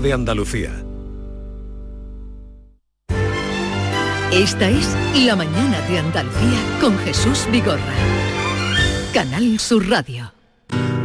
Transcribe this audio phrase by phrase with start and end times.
[0.00, 0.70] de Andalucía.
[4.32, 4.88] Esta es
[5.24, 7.94] La mañana de Andalucía con Jesús Vigorra.
[9.14, 10.32] Canal Sur Radio.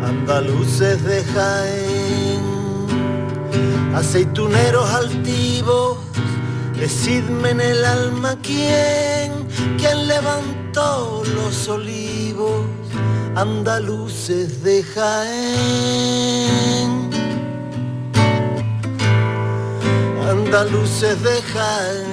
[0.03, 2.41] Andaluces de Jaén,
[3.95, 5.99] aceituneros altivos,
[6.77, 9.31] decidme en el alma quién,
[9.77, 12.65] quién levantó los olivos,
[13.35, 16.90] andaluces de Jaén.
[20.31, 22.07] Andaluces de Jaén.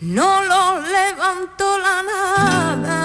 [0.00, 2.98] No lo levantó la nada,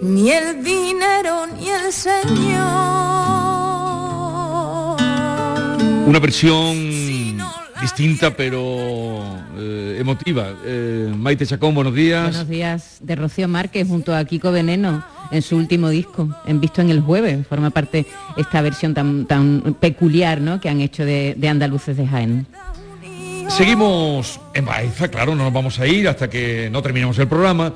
[0.00, 2.16] ni el dinero ni el Señor.
[6.06, 7.36] Una versión
[7.82, 9.22] distinta pero
[9.58, 10.54] eh, emotiva.
[10.64, 12.22] Eh, Maite Chacón, buenos días.
[12.22, 16.80] Buenos días, de Rocío Márquez junto a Kiko Veneno en su último disco, en Visto
[16.80, 17.46] en el Jueves.
[17.46, 20.60] Forma parte esta versión tan, tan peculiar ¿no?
[20.60, 22.46] que han hecho de, Andaluces de Jaén.
[23.48, 27.74] Seguimos en Baeza, claro, no nos vamos a ir hasta que no terminemos el programa.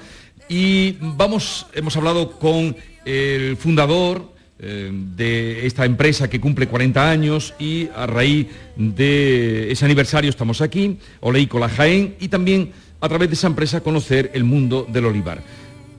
[0.49, 7.55] Y vamos, hemos hablado con el fundador eh, de esta empresa que cumple 40 años
[7.59, 12.71] y a raíz de ese aniversario estamos aquí, Oleícola Jaén, y también
[13.01, 15.43] a través de esa empresa conocer el mundo del olivar.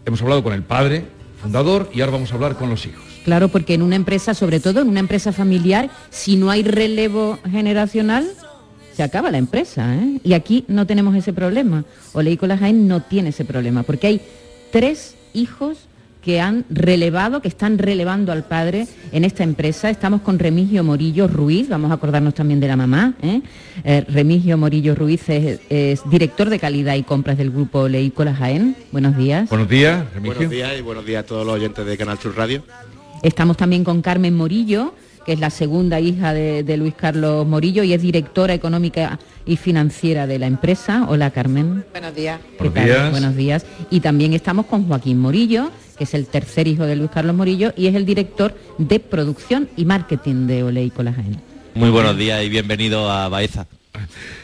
[0.05, 1.05] Hemos hablado con el padre,
[1.45, 3.03] fundador, y ahora vamos a hablar con los hijos.
[3.23, 7.37] Claro, porque en una empresa, sobre todo en una empresa familiar, si no hay relevo
[7.49, 8.27] generacional,
[8.95, 9.95] se acaba la empresa.
[9.95, 10.19] ¿eh?
[10.23, 11.85] Y aquí no tenemos ese problema.
[12.13, 14.21] Oleícola Jaén no tiene ese problema, porque hay
[14.71, 15.77] tres hijos
[16.25, 19.91] que han relevado, que están relevando al padre en esta empresa.
[19.91, 23.13] Estamos con Remigio Morillo Ruiz, vamos a acordarnos también de la mamá.
[23.21, 23.43] ¿eh?
[23.83, 28.75] Eh, Remigio Morillo Ruiz es, es director de calidad y compras del grupo Leícola Jaén.
[28.91, 29.47] Buenos días.
[29.49, 30.37] Buenos días, Remigio.
[30.37, 32.63] Buenos días y buenos días a todos los oyentes de Canal Sur Radio.
[33.21, 34.95] Estamos también con Carmen Morillo,
[35.27, 39.57] que es la segunda hija de, de Luis Carlos Morillo y es directora económica y
[39.57, 41.05] financiera de la empresa.
[41.07, 41.85] Hola Carmen.
[41.91, 42.39] Buenos días.
[42.57, 42.85] ¿Qué Buenos tal?
[42.85, 43.11] días.
[43.11, 43.65] Buenos días.
[43.91, 47.73] Y también estamos con Joaquín Morillo, que es el tercer hijo de Luis Carlos Morillo
[47.75, 51.41] y es el director de producción y marketing de Oleícola Jaén.
[51.73, 53.67] Muy buenos días y bienvenido a Baeza.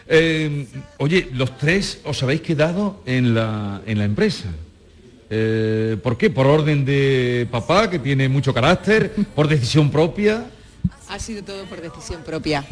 [0.08, 0.68] Eh,
[0.98, 4.50] oye, los tres os habéis quedado en la, en la empresa.
[5.30, 6.30] Eh, ¿Por qué?
[6.30, 9.14] ¿Por orden de papá, que tiene mucho carácter?
[9.34, 10.46] ¿Por decisión propia?
[11.08, 12.66] Ha sido todo por decisión propia.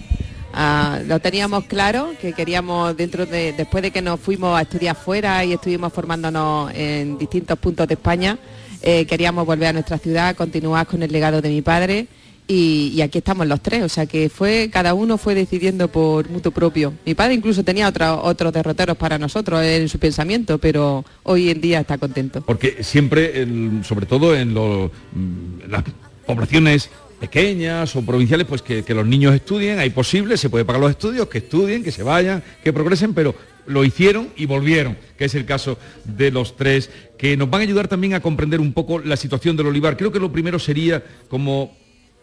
[0.54, 4.96] Ah, lo teníamos claro, que queríamos dentro de, después de que nos fuimos a estudiar
[4.96, 8.38] fuera y estuvimos formándonos en distintos puntos de España,
[8.82, 12.08] eh, queríamos volver a nuestra ciudad, continuar con el legado de mi padre
[12.48, 16.52] y, aquí estamos los tres, o sea que fue, cada uno fue decidiendo por mutuo
[16.52, 16.94] propio.
[17.06, 21.62] Mi padre incluso tenía otro- otros derroteros para nosotros en su pensamiento, pero hoy en
[21.62, 22.42] día está contento.
[22.42, 23.46] Porque siempre,
[23.84, 25.84] sobre todo en lo- mm, las
[26.26, 30.82] poblaciones pequeñas o provinciales, pues que, que los niños estudien, hay posible, se puede pagar
[30.82, 33.36] los estudios, que estudien, que se vayan, que progresen, pero
[33.70, 37.64] lo hicieron y volvieron, que es el caso de los tres, que nos van a
[37.64, 39.96] ayudar también a comprender un poco la situación del olivar.
[39.96, 41.78] Creo que lo primero sería como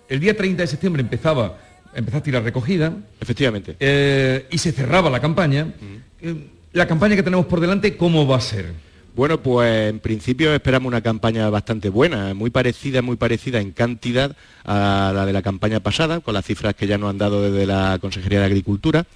[0.09, 1.59] el día 30 de septiembre empezaba,
[1.95, 2.93] empezaste la recogida.
[3.21, 3.77] Efectivamente.
[3.79, 5.73] eh, y se cerraba la campaña.
[6.21, 6.35] Eh,
[6.73, 8.73] la campaña que tenemos por delante, ¿cómo va a ser?
[9.15, 14.37] Bueno, pues en principio esperamos una campaña bastante buena, muy parecida, muy parecida en cantidad
[14.65, 17.67] a la de la campaña pasada, con las cifras que ya nos han dado desde
[17.67, 19.07] la Consejería de Agricultura.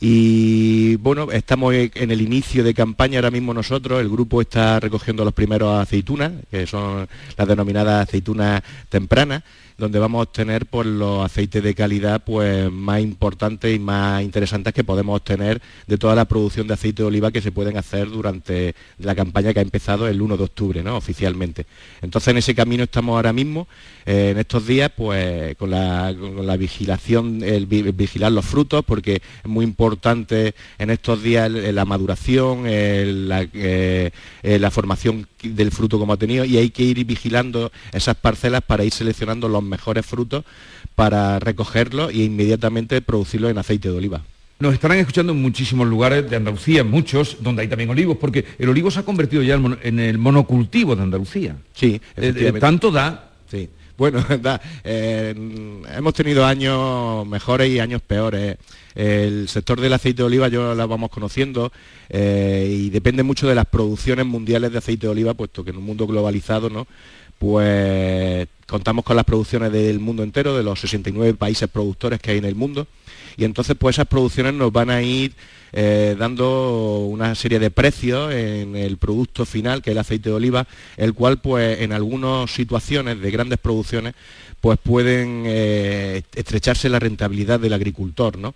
[0.00, 5.24] Y bueno, estamos en el inicio de campaña ahora mismo nosotros, el grupo está recogiendo
[5.24, 9.42] los primeros aceitunas, que son las denominadas aceitunas tempranas,
[9.78, 14.74] donde vamos a obtener pues, los aceites de calidad pues, más importantes y más interesantes
[14.74, 18.10] que podemos obtener de toda la producción de aceite de oliva que se pueden hacer
[18.10, 20.96] durante la campaña que ha empezado el 1 de octubre, ¿no?
[20.96, 21.64] oficialmente.
[22.02, 23.68] Entonces en ese camino estamos ahora mismo,
[24.04, 28.84] eh, en estos días, pues con la, con la vigilación, el vi- vigilar los frutos,
[28.84, 34.10] porque es muy importante en estos días la maduración, la, eh,
[34.42, 38.62] eh, la formación del fruto como ha tenido, y hay que ir vigilando esas parcelas
[38.62, 40.44] para ir seleccionando los mejores frutos
[40.94, 44.22] para recogerlos e inmediatamente producirlos en aceite de oliva.
[44.60, 48.68] Nos estarán escuchando en muchísimos lugares de Andalucía, muchos, donde hay también olivos, porque el
[48.68, 51.56] olivo se ha convertido ya en el monocultivo de Andalucía.
[51.74, 52.58] Sí, Eh, efectivamente.
[52.58, 53.30] eh, tanto da.
[53.48, 53.68] Sí.
[53.98, 55.34] Bueno, da, eh,
[55.94, 58.56] hemos tenido años mejores y años peores.
[58.94, 61.72] El sector del aceite de oliva yo la vamos conociendo
[62.08, 65.76] eh, y depende mucho de las producciones mundiales de aceite de oliva, puesto que en
[65.76, 66.86] un mundo globalizado, ¿no?
[67.38, 72.38] pues contamos con las producciones del mundo entero, de los 69 países productores que hay
[72.38, 72.88] en el mundo,
[73.36, 75.32] y entonces pues esas producciones nos van a ir
[75.72, 80.36] eh, dando una serie de precios en el producto final, que es el aceite de
[80.36, 80.66] oliva,
[80.96, 84.14] el cual pues en algunas situaciones de grandes producciones
[84.60, 88.38] pues pueden eh, estrecharse la rentabilidad del agricultor.
[88.38, 88.54] ¿no?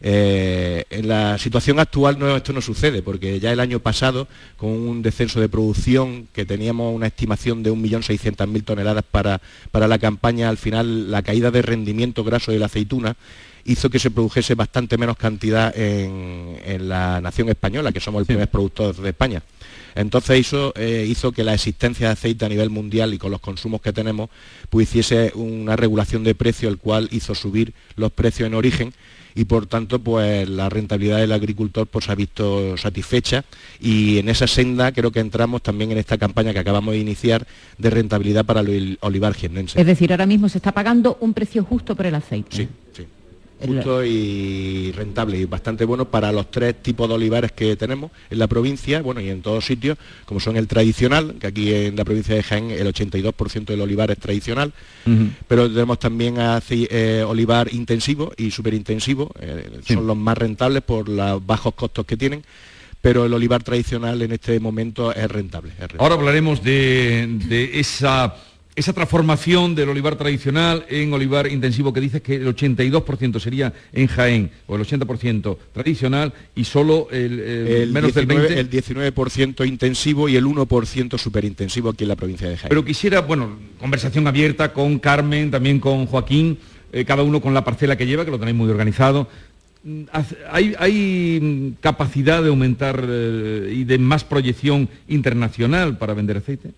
[0.00, 4.70] Eh, en la situación actual no, esto no sucede, porque ya el año pasado, con
[4.70, 10.48] un descenso de producción que teníamos una estimación de 1.600.000 toneladas para, para la campaña,
[10.48, 13.16] al final la caída de rendimiento graso de la aceituna
[13.64, 18.48] hizo que se produjese bastante menos cantidad en, la nación española, que somos el primer
[18.48, 19.42] productor de España.
[19.94, 23.40] Entonces eso eh, hizo que la existencia de aceite a nivel mundial y con los
[23.40, 24.30] consumos que tenemos,
[24.70, 28.94] pues hiciese una regulación de precio, el cual hizo subir los precios en origen
[29.34, 33.44] y por tanto pues la rentabilidad del agricultor pues ha visto satisfecha
[33.80, 37.46] y en esa senda creo que entramos también en esta campaña que acabamos de iniciar
[37.78, 39.80] de rentabilidad para el olivar jiennense.
[39.80, 42.56] Es decir, ahora mismo se está pagando un precio justo por el aceite.
[42.56, 43.06] Sí, sí
[43.66, 48.38] justo y rentable y bastante bueno para los tres tipos de olivares que tenemos en
[48.38, 52.04] la provincia, bueno, y en todos sitios, como son el tradicional, que aquí en la
[52.04, 54.72] provincia de Jaén el 82% del olivar es tradicional,
[55.48, 61.44] pero tenemos también eh, olivar intensivo y superintensivo, eh, son los más rentables por los
[61.44, 62.42] bajos costos que tienen
[63.00, 65.72] pero el olivar tradicional en este momento es rentable.
[65.98, 68.32] Ahora hablaremos de esa
[68.74, 74.06] esa transformación del olivar tradicional en olivar intensivo que dices que el 82% sería en
[74.06, 78.50] Jaén o el 80% tradicional y solo el, menos del 20%.
[78.50, 82.68] El 19% intensivo y el 1% superintensivo aquí en la provincia de Jaén.
[82.70, 86.58] Pero quisiera, bueno, conversación abierta con Carmen, también con Joaquín,
[86.92, 89.28] eh, cada uno con la parcela que lleva, que lo tenéis muy organizado.
[89.84, 90.04] Mm,
[90.50, 96.70] ¿Hay, capacidad de aumentar eh, y de más proyección internacional para vender aceite?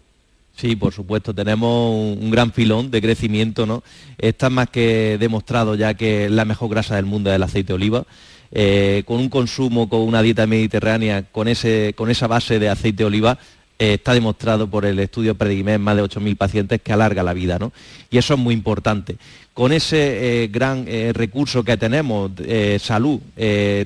[0.56, 3.82] Sí, por supuesto, tenemos un gran filón de crecimiento, ¿no?
[4.18, 7.74] Está más que demostrado ya que la mejor grasa del mundo es el aceite de
[7.74, 8.06] oliva.
[8.52, 12.98] Eh, con un consumo, con una dieta mediterránea, con, ese, con esa base de aceite
[12.98, 13.36] de oliva,
[13.80, 17.58] eh, está demostrado por el estudio Predimed más de 8.000 pacientes que alarga la vida,
[17.58, 17.72] ¿no?
[18.08, 19.16] Y eso es muy importante.
[19.54, 22.30] Con ese eh, gran recurso que tenemos,
[22.78, 23.20] salud,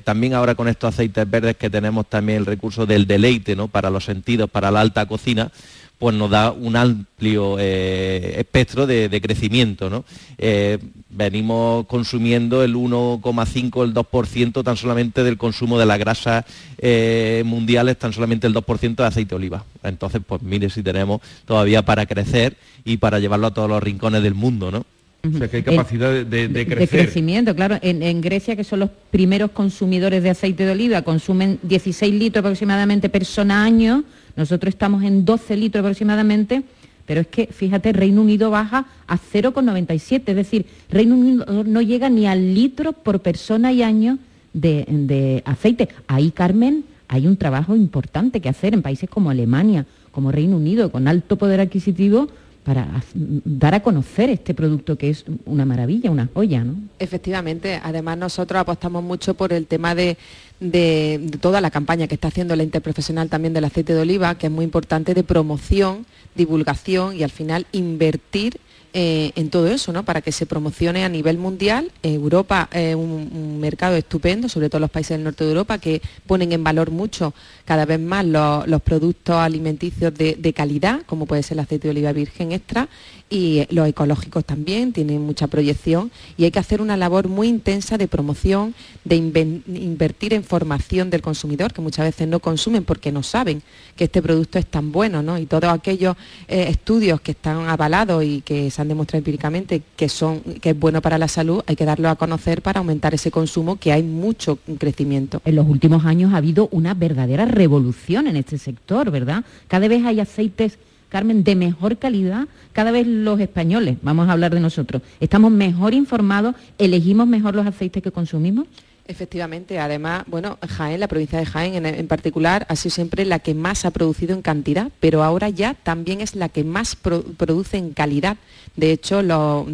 [0.04, 3.68] también ahora con estos aceites verdes que tenemos también el recurso del deleite, ¿no?
[3.68, 5.50] Para los sentidos, para la alta cocina,
[5.98, 10.04] pues nos da un amplio eh, espectro de, crecimiento.
[10.38, 10.78] Eh,
[11.10, 16.44] venimos consumiendo el 1,5, el 2% tan solamente del consumo de las grasas
[16.78, 19.64] eh, mundiales, tan solamente el 2% de aceite de oliva.
[19.82, 24.22] Entonces, pues mire si tenemos todavía para crecer y para llevarlo a todos los rincones
[24.22, 24.70] del mundo.
[24.70, 24.86] ¿no?
[25.24, 26.78] O sea, que hay capacidad de, crecer.
[26.78, 27.78] De crecimiento, claro.
[27.82, 32.44] En, en, Grecia, que son los primeros consumidores de aceite de oliva, consumen 16 litros
[32.44, 34.04] aproximadamente persona año
[34.38, 36.62] nosotros estamos en 12 litros aproximadamente,
[37.06, 42.08] pero es que, fíjate, Reino Unido baja a 0,97, es decir, Reino Unido no llega
[42.08, 44.18] ni al litro por persona y año
[44.52, 45.88] de, aceite.
[46.06, 50.92] Ahí, Carmen, hay un trabajo importante que hacer en países como Alemania, como Reino Unido,
[50.92, 52.28] con alto poder adquisitivo,
[52.62, 56.74] para dar a conocer este producto que es una maravilla, una joya, ¿no?
[57.00, 60.16] Efectivamente, además nosotros apostamos mucho por el tema de,
[60.60, 64.46] de, toda la campaña que está haciendo la interprofesional también del aceite de oliva, que
[64.46, 68.60] es muy importante de promoción, divulgación y al final invertir
[68.94, 70.02] eh, en todo eso, ¿no?
[70.02, 71.92] para que se promocione a nivel mundial.
[72.02, 76.52] Europa es un, mercado estupendo, sobre todo los países del norte de Europa, que ponen
[76.52, 77.34] en valor mucho
[77.64, 81.90] cada vez más los, productos alimenticios de, de, calidad, como puede ser el aceite de
[81.90, 82.88] oliva virgen extra,
[83.30, 87.98] y los ecológicos también tienen mucha proyección y hay que hacer una labor muy intensa
[87.98, 93.22] de promoción, de invertir en formación del consumidor, que muchas veces no consumen porque no
[93.22, 93.62] saben
[93.96, 95.38] que este producto es tan bueno, ¿no?
[95.38, 96.16] Y todos aquellos
[96.46, 100.78] eh, estudios que están avalados y que se han demostrado empíricamente que, son, que es
[100.78, 104.02] bueno para la salud, hay que darlo a conocer para aumentar ese consumo, que hay
[104.02, 105.42] mucho crecimiento.
[105.44, 109.44] En los últimos años ha habido una verdadera revolución en este sector, ¿verdad?
[109.66, 110.78] Cada vez hay aceites
[111.08, 115.94] Carmen, de mejor calidad, cada vez los españoles, vamos a hablar de nosotros, estamos mejor
[115.94, 118.66] informados, elegimos mejor los aceites que consumimos.
[119.10, 123.54] Efectivamente, además, bueno, Jaén, la provincia de Jaén en, particular, ha sido siempre la que
[123.54, 127.94] más ha producido en cantidad, pero ahora ya también es la que más produce en
[127.94, 128.36] calidad.
[128.76, 129.66] De hecho, los,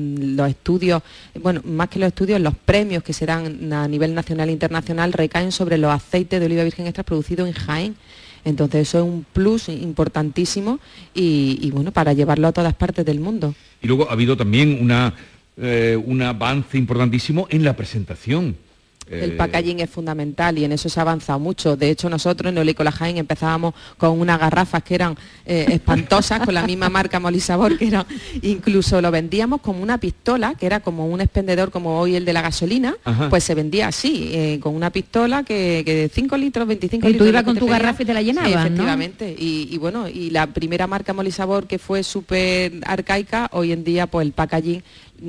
[0.49, 1.03] estudios,
[1.43, 5.13] bueno, más que los estudios, los premios que se dan a nivel nacional e internacional
[5.13, 7.97] recaen sobre los aceites de oliva virgen extra producidos en Jaén.
[8.45, 10.79] Entonces eso es un plus importantísimo
[11.15, 13.55] y, bueno, para llevarlo a todas partes del mundo.
[13.83, 14.91] Y luego ha habido también
[15.57, 18.57] eh, un avance importantísimo en la presentación.
[19.11, 21.77] El eh, packaging es fundamental y en eso se ha avanzado mucho.
[21.77, 26.55] De hecho, nosotros en Neolicola Jaén empezábamos con unas garrafas que eran eh, espantosas, con
[26.55, 28.07] la misma marca Molisabor, que era,
[28.43, 32.33] incluso lo vendíamos como una pistola, que era como un expendedor como hoy el de
[32.33, 33.29] la gasolina, Ajá.
[33.29, 37.11] pues se vendía así, eh, con una pistola que, que de 5 litros, 25 Y
[37.13, 37.29] tú litros.
[37.29, 37.79] ibas con tu pedían.
[37.83, 38.61] garrafa y te la Sí, llenabas, ¿no?
[38.61, 39.35] efectivamente.
[39.39, 44.07] Y, y bueno, y la primera marca Molisabor que fue súper arcaica, hoy en día
[44.07, 44.83] pues el packaging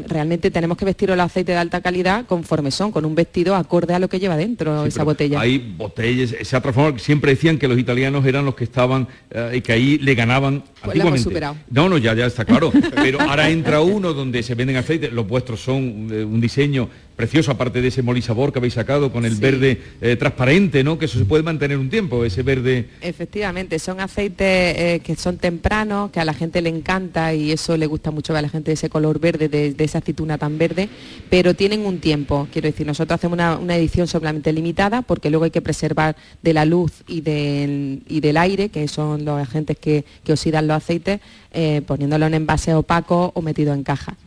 [0.08, 3.94] realmente tenemos que vestir el aceite de alta calidad conforme son, con un vestido acorde
[3.94, 5.40] a lo que lleva dentro Sí, esa botella.
[5.40, 9.54] Hay botellas, se ha transformado, siempre decían que los italianos eran los que estaban eh,
[9.58, 11.24] y que ahí le ganaban Pues hemos antiguamente.
[11.24, 11.56] superado.
[11.70, 12.72] No, no, ya, ya está claro.
[12.96, 17.52] Pero ahora entra uno donde se venden aceites, los vuestros son eh, un diseño precioso,
[17.52, 19.42] aparte de ese molisabor que habéis sacado con el Sí.
[19.42, 20.98] verde eh, transparente, ¿no?
[21.00, 22.90] Que eso se puede mantener un tiempo, ese verde.
[23.02, 27.78] Efectivamente, son aceites eh, que son tempranos, que a la gente le encanta y eso
[27.78, 30.90] le gusta mucho a la gente ese color verde, de, de esa aceituna tan verde,
[31.30, 32.48] pero tienen un tiempo.
[32.52, 36.54] Quiero decir, nosotros hacemos una, una edición solamente limitada porque luego hay que preservar de
[36.54, 40.78] la luz y del, y del aire, que son los agentes que, que oxidan los
[40.78, 41.20] aceites,
[41.54, 44.18] eh, poniéndolo en envases opacos o metido en caja.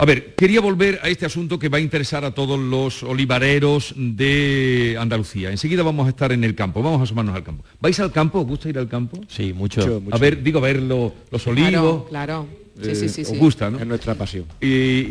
[0.00, 3.92] A ver, quería volver a este asunto que va a interesar a todos los olivareros
[3.96, 5.50] de Andalucía.
[5.50, 7.64] Enseguida vamos a estar en el campo, vamos a asomarnos al campo.
[7.80, 8.38] ¿Vais al campo?
[8.40, 9.20] ¿Os gusta ir al campo?
[9.26, 10.00] Sí, mucho.
[10.12, 11.70] A ver, digo, a ver lo- los olivos.
[11.70, 12.46] Claro, claro.
[12.80, 13.36] Sí, Eh, sí, sí, os sí.
[13.38, 13.80] gusta, ¿no?
[13.80, 14.44] Es nuestra pasión.
[14.60, 14.66] Y,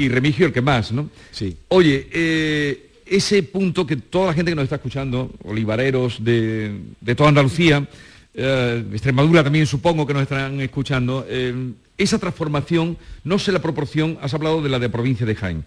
[0.06, 1.10] y Remigio el que más, ¿no?
[1.32, 1.58] Sí.
[1.68, 7.16] Oye, eh, ese punto que toda la gente que nos está escuchando, olivareros de, de
[7.16, 7.86] toda Andalucía,
[8.34, 11.54] eh, Extremadura también supongo que nos estarán escuchando, eh,
[11.98, 15.66] esa transformación, no sé la proporción, has hablado de la de provincia de Jaén,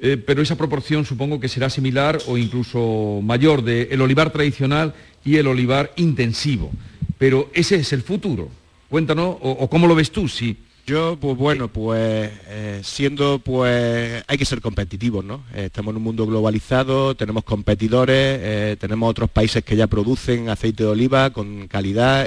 [0.00, 4.94] eh, pero esa proporción supongo que será similar o incluso mayor de el olivar tradicional
[5.24, 6.70] y el olivar intensivo.
[7.18, 8.48] Pero ese es el futuro.
[8.88, 10.56] Cuéntanos, o, cómo lo ves tú, sí.
[10.86, 15.42] Yo, pues bueno, pues eh, siendo, pues hay que ser competitivos, ¿no?
[15.52, 20.84] Eh, estamos en un mundo globalizado, tenemos competidores, tenemos otros países que ya producen aceite
[20.84, 22.26] de oliva con calidad,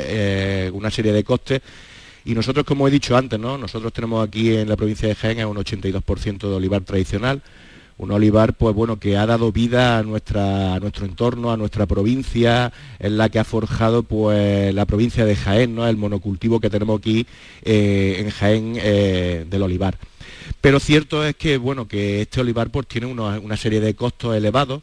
[0.73, 1.61] una serie de costes.
[2.23, 3.57] Y nosotros, como he dicho antes, ¿no?
[3.57, 7.41] Nosotros tenemos aquí en la provincia de Jaén un 82% de olivar tradicional,
[7.97, 13.11] un olivar pues bueno que ha dado vida a nuestro entorno a nuestra provincia es
[13.11, 17.27] la que ha forjado pues la provincia de Jaén no el monocultivo que tenemos aquí
[17.61, 19.97] eh, en Jaén eh, del olivar.
[20.61, 24.81] Pero cierto es que bueno que este olivar pues tiene una serie de costos elevados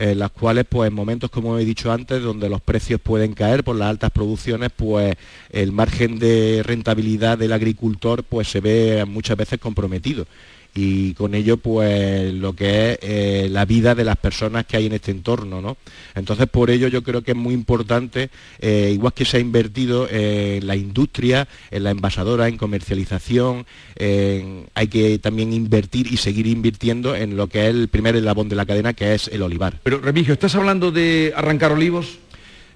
[0.00, 3.62] en las cuales pues en momentos como he dicho antes donde los precios pueden caer
[3.62, 5.14] por las altas producciones pues
[5.50, 10.26] el margen de rentabilidad del agricultor pues se ve muchas veces comprometido
[10.74, 14.86] y con ello pues lo que es eh, la vida de las personas que hay
[14.86, 15.76] en este entorno ¿no?
[16.14, 20.08] entonces por ello yo creo que es muy importante eh, igual que se ha invertido
[20.10, 26.46] en la industria en la envasadora en comercialización en- hay que también invertir y seguir
[26.46, 29.80] invirtiendo en lo que es el primer eslabón de la cadena que es el olivar
[29.82, 32.18] Pero Remigio, ¿estás hablando de arrancar olivos?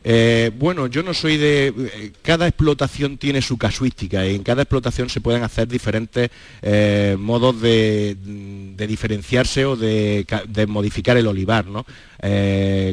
[0.07, 1.69] Eh, bueno, yo no soy de...
[1.69, 6.31] eh, Cada explotación tiene su casuística y en cada explotación se pueden hacer diferentes
[6.61, 8.15] eh, modos de,
[8.87, 11.87] diferenciarse o de, ca- de modificar el olivar, ¿no?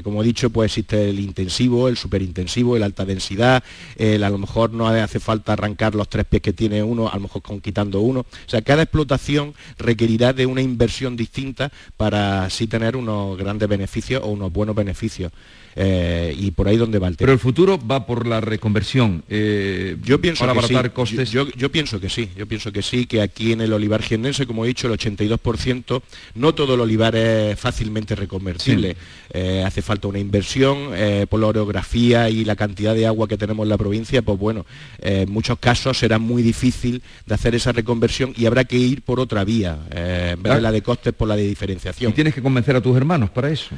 [0.03, 3.63] Como he dicho, pues existe el intensivo, el superintensivo, el alta densidad,
[3.95, 7.15] el, a lo mejor no hace falta arrancar los tres pies que tiene uno, a
[7.15, 8.21] lo mejor con quitando uno.
[8.21, 14.21] O sea, cada explotación requerirá de una inversión distinta para así tener unos grandes beneficios
[14.23, 15.31] o unos buenos beneficios.
[15.75, 17.25] Eh, y por ahí donde va el tema.
[17.27, 19.23] Pero el futuro va por la reconversión.
[19.29, 20.73] eh, Yo pienso para que sí.
[20.73, 21.31] abaratar costes.
[21.31, 24.01] Yo, yo- yo pienso que sí, yo pienso que sí, que aquí en el olivar
[24.01, 26.01] jiennense, como he dicho, el 82%,
[26.35, 28.95] no todo el olivar es fácilmente reconvertible.
[29.33, 30.89] Eh, hace falta una inversión,
[31.29, 34.65] por la orografía y la cantidad de agua que tenemos en la provincia, pues bueno,
[34.99, 39.19] en muchos casos será muy difícil de hacer esa reconversión y habrá que ir por
[39.19, 42.13] otra vía, en vez de la de costes, por la de Y diferenciación.
[42.13, 43.69] tienes que convencer a tus hermanos para eso.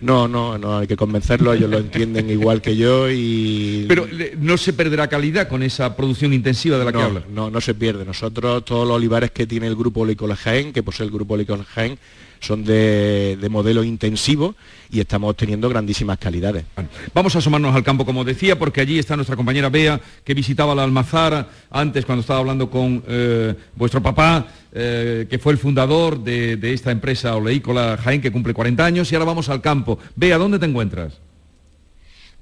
[0.00, 3.84] No, no, no, hay que convencerlos, ellos lo entienden igual que yo y...
[3.86, 7.22] Pero le- no se perderá calidad con esa producción intensiva de la que habla.
[7.32, 8.04] No, no se pierde.
[8.04, 11.62] Nosotros, todos los olivares que tiene el grupo Olicola Jaén, que posee el grupo Olicola
[11.64, 11.98] Jaén,
[12.42, 14.56] son de, de modelo intensivo
[14.90, 16.64] y estamos obteniendo grandísimas calidades.
[17.14, 20.74] Vamos a asomarnos al campo, como decía, porque allí está nuestra compañera Bea, que visitaba
[20.74, 26.22] la Almazara antes cuando estaba hablando con eh, vuestro papá, eh, que fue el fundador
[26.22, 29.98] de, de esta empresa oleícola Jaén, que cumple 40 años, y ahora vamos al campo.
[30.16, 31.20] Bea, ¿dónde te encuentras?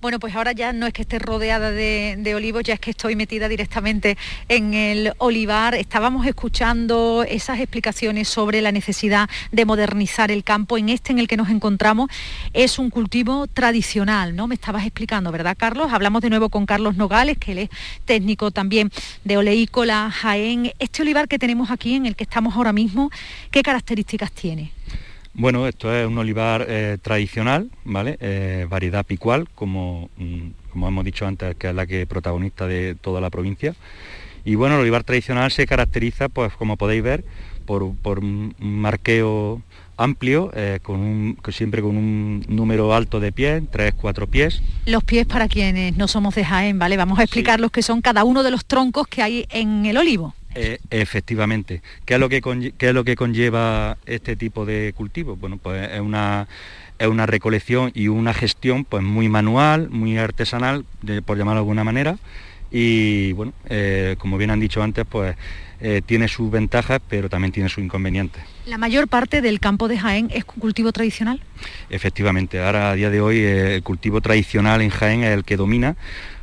[0.00, 3.16] Bueno, pues ahora ya no es que esté rodeada de, olivos, ya es que estoy
[3.16, 4.16] metida directamente
[4.48, 5.74] en el olivar.
[5.74, 10.78] Estábamos escuchando esas explicaciones sobre la necesidad de modernizar el campo.
[10.78, 12.08] En este en el que nos encontramos
[12.54, 14.46] es un cultivo tradicional, ¿no?
[14.46, 15.92] Me estabas explicando, ¿verdad, Carlos?
[15.92, 17.70] Hablamos de nuevo con Carlos Nogales, que él es
[18.06, 18.90] técnico también
[19.24, 20.72] de Oleícola Jaén.
[20.78, 23.10] Este olivar que tenemos aquí, en el que estamos ahora mismo,
[23.50, 24.72] ¿qué características tiene?
[25.32, 28.18] Bueno, esto es un olivar eh, tradicional, ¿vale?
[28.20, 32.96] Eh, variedad picual, como, mm, como hemos dicho antes, que es la que protagonista de
[32.96, 33.74] toda la provincia.
[34.44, 37.24] Y bueno, el olivar tradicional se caracteriza, pues como podéis ver,
[37.64, 39.62] por, un marqueo
[39.96, 44.62] amplio, eh, con siempre con un número alto de pies, tres, cuatro pies.
[44.86, 46.96] Los pies para quienes no somos de Jaén, ¿vale?
[46.96, 49.96] Vamos a explicar los que son cada uno de los troncos que hay en el
[49.98, 50.34] olivo.
[50.54, 51.82] Eh, efectivamente.
[52.04, 52.40] ¿Qué es, lo que
[52.78, 55.36] es lo que conlleva este tipo de cultivo?
[55.36, 56.48] Bueno, pues es una,
[56.98, 60.84] es una recolección y una gestión pues muy manual, muy artesanal,
[61.24, 62.18] por llamarlo de alguna manera.
[62.70, 65.36] Y bueno, eh, como bien han dicho antes, pues
[65.80, 68.42] eh, tiene sus ventajas, pero también tiene sus inconvenientes.
[68.66, 71.40] ¿La mayor parte del campo de Jaén es cultivo tradicional?
[71.88, 75.96] Efectivamente, ahora a día de hoy el cultivo tradicional en Jaén es el que domina,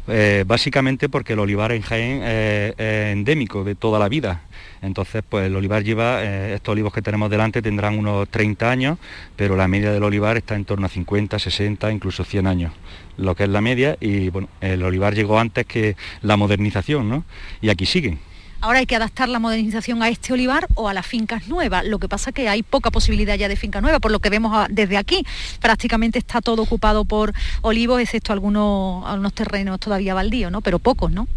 [0.07, 4.41] eh, básicamente porque el olivar en Jaén es, endémico de toda la vida.
[4.81, 8.97] Entonces, pues el olivar lleva, eh, estos olivos que tenemos delante tendrán unos 30 años,
[9.35, 12.73] pero la media del olivar está en torno a 50, 60, incluso 100 años,
[13.17, 17.23] lo que es la media, y bueno, el olivar llegó antes que la modernización, ¿no?
[17.61, 18.19] Y aquí siguen.
[18.59, 21.85] Ahora hay que adaptar la modernización a este olivar o a las fincas nuevas.
[21.85, 24.29] Lo que pasa es que hay poca posibilidad ya de finca nueva, por lo que
[24.29, 25.25] vemos desde aquí.
[25.61, 30.61] Prácticamente está todo ocupado por olivos, excepto algunos, terrenos todavía baldíos, ¿no?
[30.61, 31.27] Pero pocos, ¿no?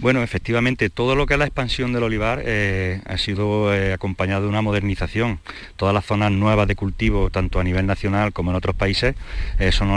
[0.00, 4.42] Bueno, efectivamente, todo lo que es la expansión del olivar eh, ha sido eh, acompañado
[4.42, 5.40] de una modernización.
[5.74, 9.16] Todas las zonas nuevas de cultivo, tanto a nivel nacional como en otros países,
[9.58, 9.90] eh, son,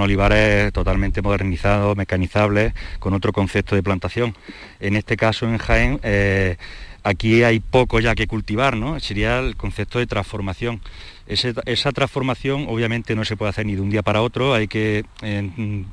[0.00, 4.36] olivares totalmente modernizados, mecanizables, con otro concepto de plantación.
[4.78, 6.00] En este caso, en Jaén,
[7.02, 9.00] aquí hay poco ya que cultivar, ¿no?
[9.00, 10.82] Sería el concepto de transformación.
[11.26, 15.06] esa transformación obviamente no se puede hacer ni de un día para otro, hay que,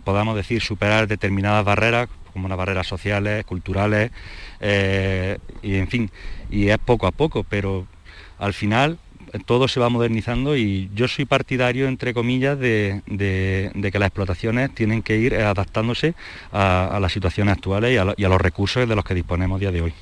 [0.03, 4.11] podamos decir, superar determinadas barreras como las barreras sociales, culturales,
[4.59, 6.11] eh, y en fin,
[6.49, 7.87] y es poco a poco, pero
[8.39, 8.97] al final
[9.45, 15.01] todo se va modernizando y yo soy partidario, entre comillas, de, que las explotaciones tienen
[15.01, 16.13] que ir adaptándose
[16.51, 19.93] a, las situaciones actuales y a, los recursos de los que disponemos día de hoy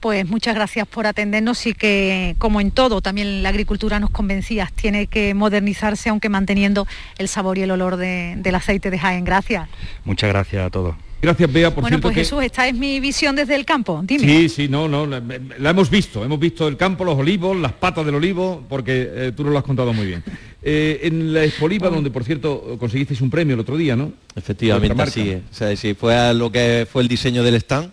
[0.00, 4.70] pues muchas gracias por atendernos y que, como en todo, también la agricultura nos convencía,
[4.72, 6.86] tiene que modernizarse aunque manteniendo
[7.18, 9.24] el sabor y el olor del aceite de Jaén.
[9.24, 9.68] Gracias.
[10.04, 10.94] Muchas gracias a todos.
[11.20, 11.74] Gracias, Bea.
[11.74, 14.00] Por bueno, pues Jesús, esta es mi visión desde el campo.
[14.04, 14.24] Dime.
[14.24, 16.24] Sí, sí, no, no, la, hemos visto.
[16.24, 19.58] Hemos visto el campo, los olivos, las patas del olivo, porque eh, tú nos lo
[19.58, 20.22] has contado muy bien.
[20.62, 24.12] Eh, en la Expoliva, donde por cierto conseguisteis un premio el otro día, ¿no?
[24.34, 25.34] Efectivamente, sí.
[25.50, 27.92] O sea, sí, fue lo que fue el diseño del stand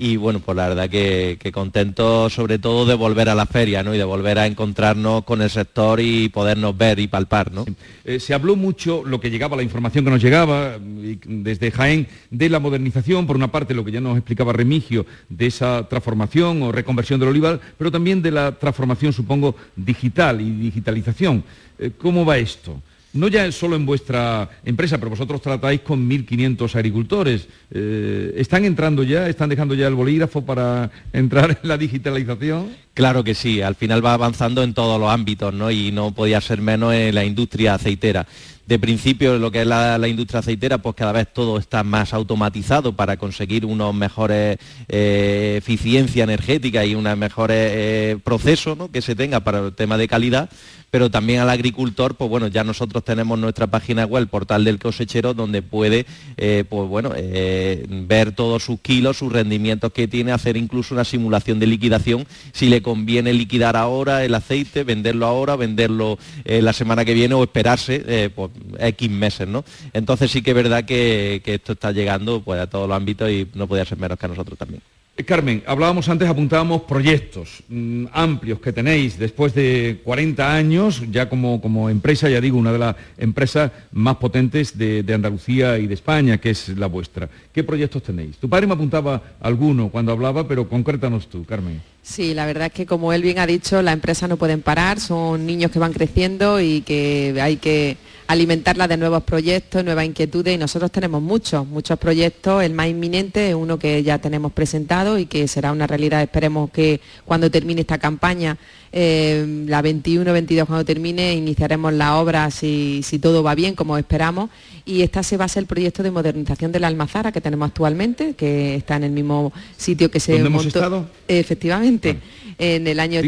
[0.00, 3.92] y bueno, pues la verdad que, contento sobre todo de volver a la feria, ¿no?
[3.92, 7.66] Y de volver a encontrarnos con el sector y podernos ver y palpar, ¿no?
[8.04, 12.48] Eh, se habló mucho, lo que llegaba, la información que nos llegaba desde Jaén, de
[12.48, 16.70] la modernización, por una parte lo que ya nos explicaba Remigio, de esa transformación o
[16.70, 21.42] reconversión del olivar, pero también de la transformación, supongo, digital y digitalización.
[21.76, 22.80] Eh, ¿Cómo va esto?
[23.12, 27.48] No ya solo en vuestra empresa, pero vosotros tratáis con 1.500 agricultores.
[27.70, 32.70] Eh, ¿Están entrando ya, están dejando ya el bolígrafo para entrar en la digitalización?
[32.94, 35.70] Claro que sí, al final va avanzando en todos los ámbitos, ¿no?
[35.70, 38.26] Y no podía ser menos en la industria aceitera
[38.68, 42.92] de principio lo que es la, industria aceitera, pues cada vez todo está más automatizado
[42.92, 49.40] para conseguir unos mejores eh, eficiencia energética y unos mejores eh, procesos que se tenga
[49.40, 50.50] para el tema de calidad,
[50.90, 54.78] pero también al agricultor, pues bueno, ya nosotros tenemos nuestra página web, el portal del
[54.78, 56.04] cosechero, donde puede,
[56.36, 61.58] eh, pues bueno, ver todos sus kilos, sus rendimientos que tiene, hacer incluso una simulación
[61.58, 67.14] de liquidación, si le conviene liquidar ahora el aceite, venderlo ahora, venderlo la semana que
[67.14, 69.64] viene o esperarse, pues X meses, ¿no?
[69.92, 73.48] Entonces sí que es verdad que, esto está llegando pues, a todos los ámbitos y
[73.54, 74.82] no podía ser menos que a nosotros también.
[75.18, 81.28] Eh, Carmen, hablábamos antes, apuntábamos proyectos mm, amplios que tenéis después de 40 años, ya
[81.28, 85.88] como, como, empresa, ya digo, una de las empresas más potentes de, de, Andalucía y
[85.88, 87.28] de España, que es la vuestra.
[87.52, 88.36] ¿Qué proyectos tenéis?
[88.36, 91.82] Tu padre me apuntaba alguno cuando hablaba, pero concrétanos tú, Carmen.
[92.00, 95.00] Sí, la verdad es que como él bien ha dicho, la empresa no pueden parar,
[95.00, 97.96] son niños que van creciendo y que hay que
[98.28, 102.62] alimentarla de nuevos proyectos, nuevas inquietudes y nosotros tenemos muchos, muchos proyectos.
[102.62, 106.22] El más inminente es uno que ya tenemos presentado y que será una realidad.
[106.22, 108.58] Esperemos que cuando termine esta campaña,
[108.92, 114.50] eh, la 21-22 cuando termine, iniciaremos la obra si, si todo va bien, como esperamos.
[114.84, 118.76] Y esta se basa el proyecto de modernización de la almazara que tenemos actualmente, que
[118.76, 121.06] está en el mismo sitio que se ¿Dónde hemos estado?
[121.26, 122.18] Efectivamente
[122.58, 123.20] en el año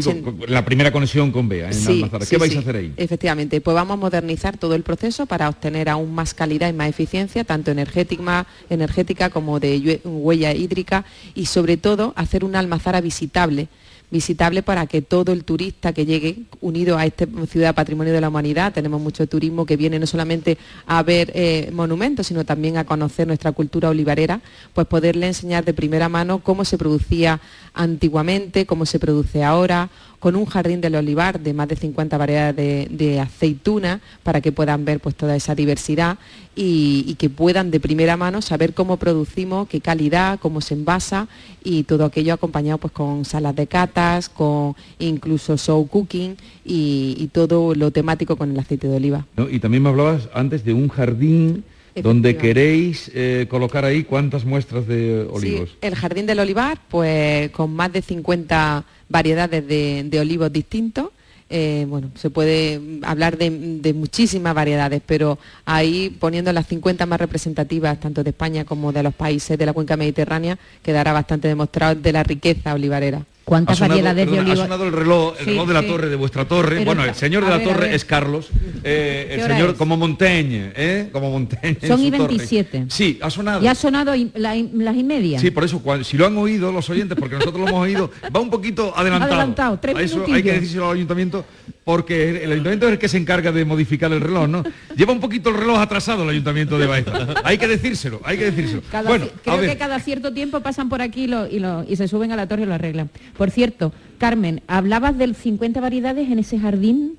[0.47, 2.93] La primera conexión con Bea, en ¿Qué vais a hacer ahí?
[2.97, 6.89] Efectivamente, pues vamos a modernizar todo el proceso para obtener aún más calidad y más
[6.89, 13.69] eficiencia, tanto energética, energética como de huella hídrica y sobre todo hacer una almazara visitable
[14.11, 18.27] visitable para que todo el turista que llegue unido a esta ciudad patrimonio de la
[18.27, 22.83] humanidad, tenemos mucho turismo que viene no solamente a ver eh, monumentos, sino también a
[22.83, 24.41] conocer nuestra cultura olivarera,
[24.73, 27.39] pues poderle enseñar de primera mano cómo se producía
[27.73, 32.55] antiguamente, cómo se produce ahora, con un jardín del olivar de más de 50 variedades
[32.55, 36.17] de, de aceituna para que puedan ver pues toda esa diversidad
[36.55, 41.27] y, que puedan de primera mano saber cómo producimos, qué calidad, cómo se envasa
[41.63, 47.27] y todo aquello acompañado pues con salas de catas, con incluso show cooking y, y
[47.27, 49.25] todo lo temático con el aceite de oliva.
[49.49, 51.63] Y también me hablabas antes de un jardín
[51.95, 55.69] donde queréis eh, colocar ahí cuántas muestras de olivos.
[55.69, 61.09] Sí, el jardín del olivar, pues con más de 50 variedades de, de olivos distintos.
[61.53, 67.19] Eh, bueno, se puede hablar de, de muchísimas variedades, pero ahí poniendo las 50 más
[67.19, 71.95] representativas, tanto de España como de los países de la cuenca mediterránea, quedará bastante demostrado
[71.95, 73.25] de la riqueza olivarera.
[73.43, 74.65] ¿Cuántas Ha sonado- variedades perdona, de Ha olivos?
[74.65, 75.87] sonado el reloj, el Sí, reloj de la sí.
[75.87, 76.69] torre, de vuestra torre.
[76.75, 78.49] Pero bueno, el señor de la ver, torre es Carlos.
[78.83, 79.75] eh, ¿Qué el señor es?
[79.75, 81.09] como Montaigne, ¿eh?
[81.11, 81.87] Como Montaigne.
[81.87, 82.27] Son y torre.
[82.27, 82.85] 27.
[82.89, 83.63] Sí, ha sonado.
[83.63, 85.39] Y ha sonado la- las y media.
[85.39, 88.39] Sí, por eso, si lo han oído los oyentes, porque nosotros lo hemos oído, va
[88.39, 89.33] un poquito adelantado.
[89.33, 91.43] Adelantado, tres A Eso hay que decírselo al ayuntamiento,
[91.83, 94.63] porque el ayuntamiento es el que se encarga de modificar el reloj, ¿no?
[94.95, 97.11] Lleva un poquito el reloj atrasado el ayuntamiento de Baeza.
[97.43, 98.81] Hay que decírselo, hay que decírselo.
[98.91, 99.69] Cada bueno, creo ver.
[99.71, 102.35] que cada cierto tiempo pasan por aquí y, lo- y lo- y se suben a
[102.35, 103.09] la torre y lo arreglan.
[103.37, 107.17] Por cierto, Carmen, hablabas del 50 variedades en ese jardín.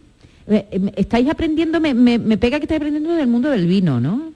[0.48, 4.01] Eh, eh, estáis aprendiendo, me, me- me pega que estáis aprendiendo del mundo del vino,
[4.01, 4.33] ¿no?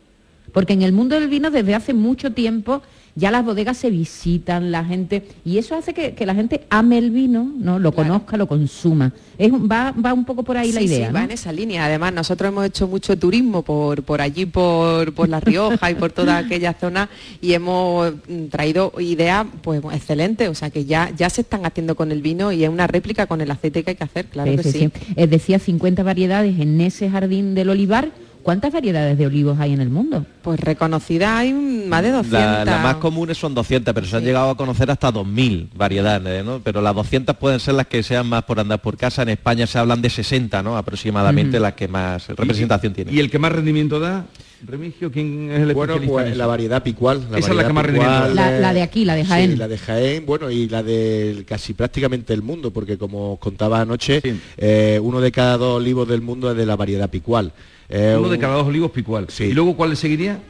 [0.53, 2.83] Porque en el mundo del vino desde hace mucho tiempo
[3.17, 6.99] ya las bodegas se visitan, la gente, y eso hace que, que la gente ame
[6.99, 7.79] el vino, ¿no?
[7.79, 9.13] Lo conozca, lo consuma.
[9.39, 11.19] Es, va, va un poco por ahí la idea, sí, ¿no?
[11.19, 11.87] va en esa línea.
[11.87, 16.13] Además, nosotros hemos hecho mucho turismo por, por allí, por, por La Rioja y por
[16.13, 17.09] toda aquella zona
[17.41, 20.49] y hemos mm, traído ideas pues excelentes.
[20.51, 23.27] O sea, que ya, ya se están haciendo con el vino y es una réplica
[23.27, 24.79] con el aceite que hay que hacer, claro Sí, que sí, sí.
[24.79, 25.15] sí.
[25.17, 28.11] Eh, decía 50 variedades en ese jardín del olivar.
[28.47, 30.25] ¿Cuántas variedades de olivos hay en el mundo?
[30.43, 32.31] Pues reconocida hay más de 200.
[32.41, 36.45] La- Las más comunes son 200, pero se han llegado a conocer hasta 2.000 variedades,
[36.45, 36.61] ¿no?
[36.63, 39.23] Pero las 200 pueden ser las que sean más por andar por casa.
[39.23, 40.77] En España se hablan de 60, ¿no?
[40.77, 43.13] Aproximadamente las que más representación tienen.
[43.13, 44.27] ¿Y el que más rendimiento da?
[44.67, 46.39] Remigio, ¿quién es el Bueno, especialista pues en eso?
[46.39, 47.19] la variedad picual.
[47.19, 48.35] Esa es la variedad que más picual.
[48.35, 49.51] La- la de aquí, la de Jaén.
[49.53, 53.39] Sí, la de Jaén, bueno, y la de casi prácticamente el mundo, porque como os
[53.39, 54.23] contaba anoche,
[54.57, 57.53] eh, uno de cada dos olivos del mundo es de la variedad picual.
[57.89, 59.27] Eh, Uno de cada dos olivos picual.
[59.29, 59.45] Sí.
[59.45, 60.41] ¿Y luego cuál le seguiría?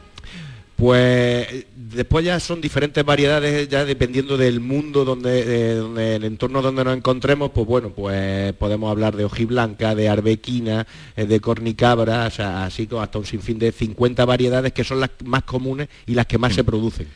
[0.77, 6.61] Pues después ya son diferentes variedades, ya dependiendo del mundo donde, eh, donde el entorno
[6.61, 10.85] donde nos encontremos, pues bueno, pues podemos hablar de hojiblanca, de arbequina,
[11.15, 14.99] eh, de cornicabra, o sea, así como hasta un sinfín de 50 variedades que son
[14.99, 17.07] las más comunes y las que más se producen.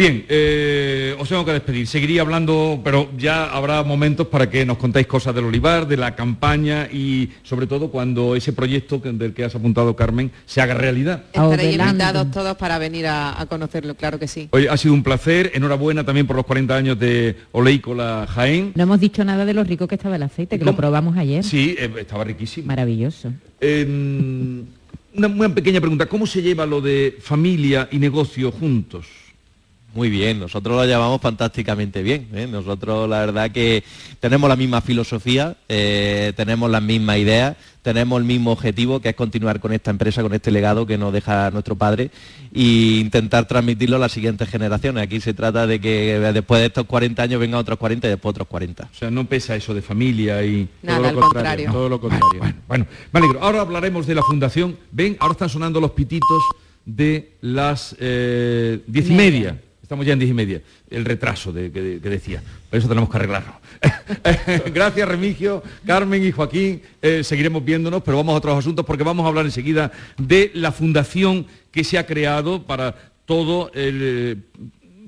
[0.00, 1.86] Bien, eh, os tengo que despedir.
[1.86, 6.16] Seguiría hablando, pero ya habrá momentos para que nos contáis cosas del olivar, de la
[6.16, 10.72] campaña y sobre todo cuando ese proyecto que- del que has apuntado, Carmen, se haga
[10.72, 11.24] realidad.
[11.34, 14.48] Estaréis invitados todos para venir a, a conocerlo, claro que sí.
[14.52, 18.72] Hoy ha sido un placer, enhorabuena también por los 40 años de Oleícola Jaén.
[18.76, 21.44] No hemos dicho nada de lo rico que estaba el aceite, que lo probamos ayer.
[21.44, 22.68] Sí, eh, estaba riquísimo.
[22.68, 23.34] Maravilloso.
[23.60, 23.84] Eh,
[25.12, 29.06] una, una pequeña pregunta, ¿cómo se lleva lo de familia y negocio juntos?
[29.92, 32.28] Muy bien, nosotros lo llevamos fantásticamente bien.
[32.32, 32.46] ¿eh?
[32.46, 33.82] Nosotros la verdad que
[34.20, 39.14] tenemos la misma filosofía, eh, tenemos las mismas ideas, tenemos el mismo objetivo que es
[39.16, 42.10] continuar con esta empresa, con este legado que nos deja nuestro padre
[42.54, 45.02] e intentar transmitirlo a las siguientes generaciones.
[45.02, 48.30] Aquí se trata de que después de estos 40 años vengan otros 40 y después
[48.30, 48.90] otros 40.
[48.92, 50.68] O sea, no pesa eso de familia y...
[50.82, 51.66] Nada, todo lo contrario.
[51.66, 51.72] ¿no?
[51.72, 52.54] Todo lo contrario.
[52.68, 53.42] Bueno, me alegro.
[53.42, 54.76] Ahora hablaremos de la fundación.
[54.92, 56.42] Ven, ahora están sonando los pititos
[56.84, 59.58] de las eh, diez y Media.
[59.90, 60.60] Estamos ya en diez y media.
[60.88, 62.40] El retraso de- que, que decía.
[62.70, 63.54] Por eso tenemos que arreglarlo.
[64.72, 66.80] Gracias, Remigio, Carmen y Joaquín.
[67.02, 70.70] Eh, seguiremos viéndonos, pero vamos a otros asuntos porque vamos a hablar enseguida de la
[70.70, 72.94] fundación que se ha creado para
[73.26, 73.98] todo el...
[74.00, 74.36] eh,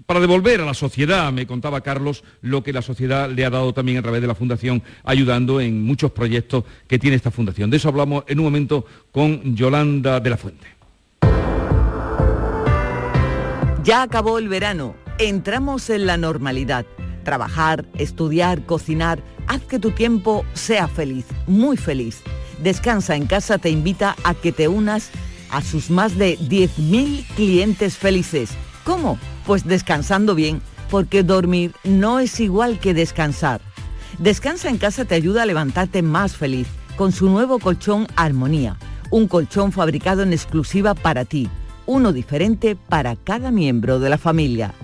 [0.04, 3.72] para devolver a la sociedad, me contaba Carlos, lo que la sociedad le ha dado
[3.72, 7.70] también a través de la Fundación, ayudando en muchos proyectos que tiene esta Fundación.
[7.70, 10.66] De eso hablamos en un momento con Yolanda de la Fuente.
[13.84, 16.86] Ya acabó el verano, entramos en la normalidad.
[17.24, 22.20] Trabajar, estudiar, cocinar, haz que tu tiempo sea feliz, muy feliz.
[22.62, 25.10] Descansa en casa te invita a que te unas
[25.50, 28.50] a sus más de 10.000 clientes felices.
[28.84, 29.18] ¿Cómo?
[29.46, 33.60] Pues descansando bien, porque dormir no es igual que descansar.
[34.18, 38.76] Descansa en casa te ayuda a levantarte más feliz con su nuevo colchón Armonía,
[39.10, 41.48] un colchón fabricado en exclusiva para ti,
[41.86, 44.74] uno diferente para cada miembro de la familia.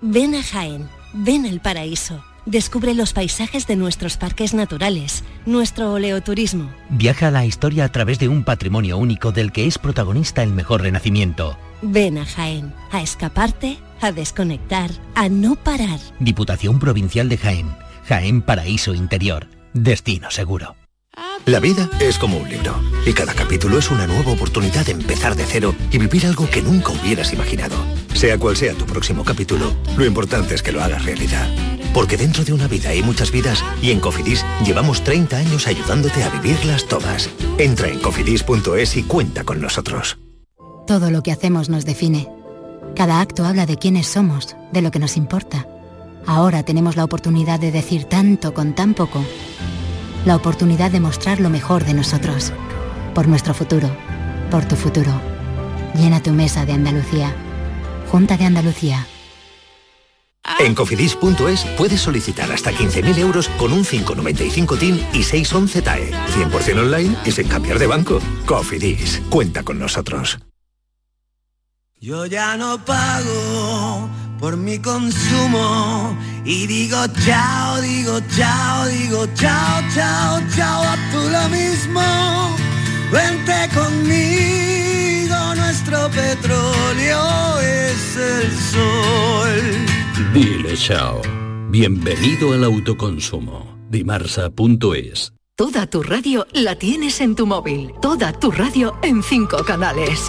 [0.00, 2.24] Ven a Jaén, ven al paraíso.
[2.46, 6.70] Descubre los paisajes de nuestros parques naturales, nuestro oleoturismo.
[6.88, 10.54] Viaja a la historia a través de un patrimonio único del que es protagonista el
[10.54, 11.58] mejor renacimiento.
[11.82, 16.00] Ven a Jaén, a escaparte, a desconectar, a no parar.
[16.20, 17.66] Diputación Provincial de Jaén.
[18.08, 19.48] Jaén Paraíso Interior.
[19.74, 20.76] Destino seguro.
[21.44, 25.36] La vida es como un libro y cada capítulo es una nueva oportunidad de empezar
[25.36, 27.76] de cero y vivir algo que nunca hubieras imaginado.
[28.14, 31.46] Sea cual sea tu próximo capítulo, lo importante es que lo hagas realidad.
[31.92, 36.22] Porque dentro de una vida hay muchas vidas y en Cofidis llevamos 30 años ayudándote
[36.22, 37.28] a vivirlas todas.
[37.58, 40.16] Entra en cofidis.es y cuenta con nosotros.
[40.86, 42.26] Todo lo que hacemos nos define.
[42.96, 45.66] Cada acto habla de quiénes somos, de lo que nos importa.
[46.28, 49.24] Ahora tenemos la oportunidad de decir tanto con tan poco.
[50.26, 52.52] La oportunidad de mostrar lo mejor de nosotros.
[53.14, 53.88] Por nuestro futuro.
[54.50, 55.10] Por tu futuro.
[55.94, 57.34] Llena tu mesa de Andalucía.
[58.12, 59.06] Junta de Andalucía.
[60.58, 66.10] En cofidis.es puedes solicitar hasta 15.000 euros con un 595 TIN y 611 TAE.
[66.12, 68.20] 100% online y sin cambiar de banco.
[68.44, 70.38] Cofidis, cuenta con nosotros.
[71.98, 74.07] Yo ya no pago
[74.38, 81.48] por mi consumo y digo chao, digo chao, digo chao, chao, chao, a tú lo
[81.48, 82.00] mismo.
[83.12, 90.32] Vente conmigo, nuestro petróleo es el sol.
[90.32, 91.20] Dile chao.
[91.70, 93.76] Bienvenido al autoconsumo.
[93.90, 97.92] Dimarsa.es Toda tu radio la tienes en tu móvil.
[98.00, 100.28] Toda tu radio en cinco canales.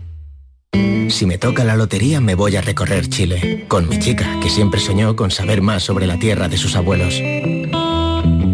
[1.11, 4.79] Si me toca la lotería me voy a recorrer Chile, con mi chica, que siempre
[4.79, 7.21] soñó con saber más sobre la tierra de sus abuelos.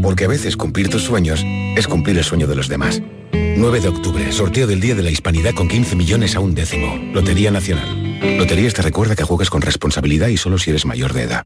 [0.01, 3.01] Porque a veces cumplir tus sueños es cumplir el sueño de los demás.
[3.31, 6.97] 9 de octubre, sorteo del Día de la Hispanidad con 15 millones a un décimo.
[7.13, 8.17] Lotería Nacional.
[8.37, 11.45] Loterías te recuerda que juegas con responsabilidad y solo si eres mayor de edad.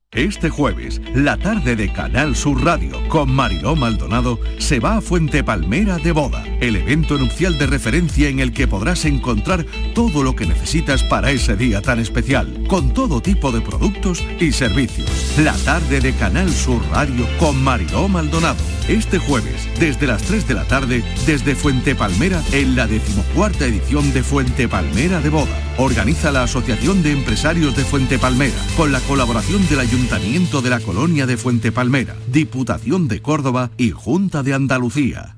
[0.13, 5.41] Este jueves, la tarde de Canal Sur Radio con Mariló Maldonado se va a Fuente
[5.41, 10.35] Palmera de Boda, el evento nupcial de referencia en el que podrás encontrar todo lo
[10.35, 15.09] que necesitas para ese día tan especial, con todo tipo de productos y servicios.
[15.37, 18.80] La tarde de Canal Sur Radio con Mariló Maldonado.
[18.87, 24.11] Este jueves, desde las 3 de la tarde, desde Fuente Palmera, en la decimocuarta edición
[24.13, 25.57] de Fuente Palmera de Boda.
[25.77, 30.79] Organiza la Asociación de Empresarios de Fuente Palmera, con la colaboración del Ayuntamiento de la
[30.79, 35.37] Colonia de Fuente Palmera, Diputación de Córdoba y Junta de Andalucía.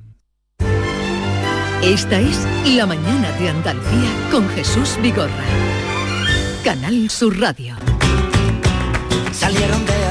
[1.84, 5.43] Esta es La Mañana de Andalucía con Jesús Vigorra.
[6.63, 7.75] Canal Sur Radio.
[9.34, 10.02] Salieron de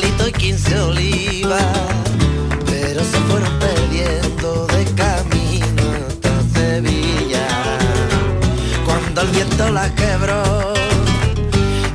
[0.00, 1.62] Y 15 olivas.
[2.76, 7.48] se fueron perdiendo de camino hasta Sevilla.
[8.84, 10.74] Cuando el viento la quebró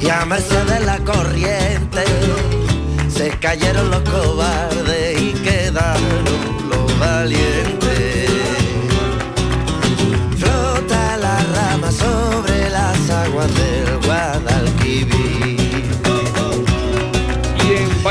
[0.01, 2.03] y a merced de la corriente
[3.07, 4.72] se cayeron los cobardes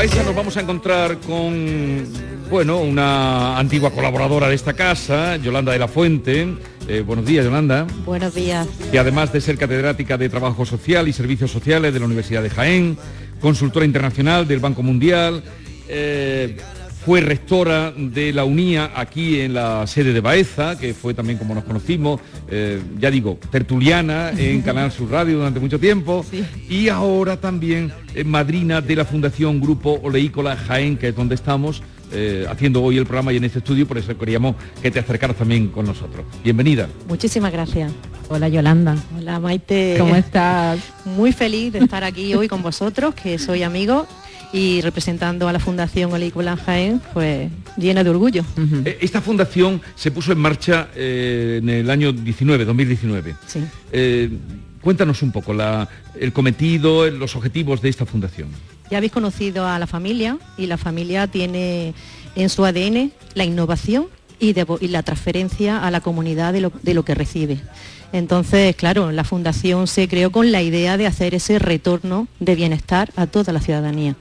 [0.03, 2.05] Y nos vamos a encontrar con,
[2.49, 6.45] bueno, una antigua colaboradora de esta casa, Yolanda de la Fuente.
[6.89, 7.87] Eh, buenos días, Yolanda.
[8.03, 8.67] Buenos días.
[8.91, 12.49] Que además de ser catedrática de Trabajo Social y Servicios Sociales de la Universidad de
[12.49, 12.97] Jaén,
[13.39, 15.41] consultora internacional del Banco Mundial,
[15.87, 16.57] eh,
[17.05, 21.53] fue rectora de la UNIA aquí en la sede de Baeza, que fue también como
[21.53, 26.25] nos conocimos, eh, ya digo, tertuliana en Canal Sur Radio durante mucho tiempo,
[26.69, 31.83] y ahora también eh, madrina de la Fundación Grupo Oleícola Jaén, que es donde estamos,
[32.13, 35.35] eh, haciendo hoy el programa y en este estudio, por eso queríamos que te acercaras
[35.35, 36.25] también con nosotros.
[36.43, 36.87] Bienvenida.
[37.09, 37.91] Muchísimas gracias.
[38.29, 38.95] Hola Yolanda.
[39.17, 39.95] Hola Maite.
[39.99, 40.79] ¿Cómo estás?
[41.05, 44.07] Muy feliz de estar aquí hoy con vosotros, que soy amigo
[44.53, 48.45] y representando a la Fundación Olícola Jaén, pues llena de orgullo.
[48.85, 53.35] Eh, Esta fundación se puso en marcha eh, en el año 19, 2019.
[53.47, 53.59] Sí.
[53.91, 54.29] Eh,
[54.81, 55.89] cuéntanos un poco la-
[56.19, 58.47] el cometido, los objetivos de esta fundación.
[58.91, 61.95] Ya habéis conocido a la familia y la familia tiene
[62.35, 64.05] en su ADN la innovación
[64.39, 64.53] y,
[64.87, 67.59] la transferencia a la comunidad de lo, de lo que recibe.
[68.13, 73.11] Entonces, claro, la fundación se creó con la idea de hacer ese retorno de bienestar
[73.15, 74.15] a toda la ciudadanía.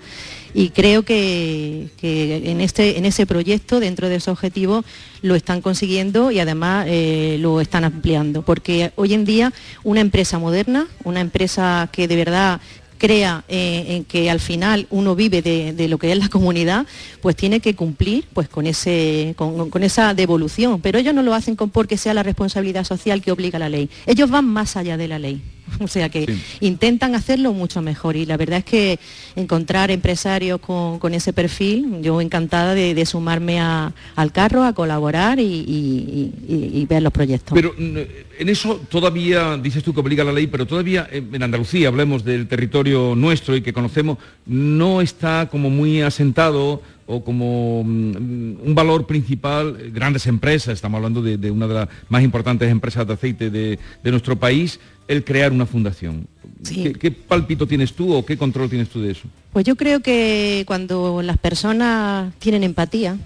[0.54, 4.82] Y creo que, en, este, en ese proyecto, dentro de ese objetivo,
[5.20, 8.42] lo están consiguiendo y además eh, lo están ampliando.
[8.42, 9.52] Porque hoy en día
[9.84, 12.60] una empresa moderna, una empresa que de verdad
[13.02, 16.86] crea eh, en que al final uno vive de, lo que es la comunidad,
[17.20, 20.80] pues tiene que cumplir pues con, ese, con esa devolución.
[20.80, 23.90] Pero ellos no lo hacen con porque sea la responsabilidad social que obliga la ley.
[24.06, 25.42] Ellos van más allá de la ley.
[25.80, 26.26] O sea que
[26.60, 28.98] intentan hacerlo mucho mejor y la verdad es que
[29.36, 34.72] encontrar empresarios con, con ese perfil, yo encantada de, de sumarme a- al carro, a
[34.72, 37.54] colaborar y, y- y- y ver los proyectos.
[37.54, 37.96] Pero mm,
[38.38, 42.46] en eso todavía, dices tú que obliga la ley, pero todavía en Andalucía, hablemos del
[42.48, 49.06] territorio nuestro y que conocemos, no está como muy asentado o como mm, un valor
[49.06, 53.12] principal, eh, grandes empresas, estamos hablando de, de una de las más importantes empresas de
[53.12, 56.26] aceite de, de nuestro país, el crear una fundación.
[56.66, 59.28] ¿Qué, qué palpito tienes tú o qué control tienes tú de eso?
[59.52, 63.18] Pues yo creo que cuando las personas tienen empatía,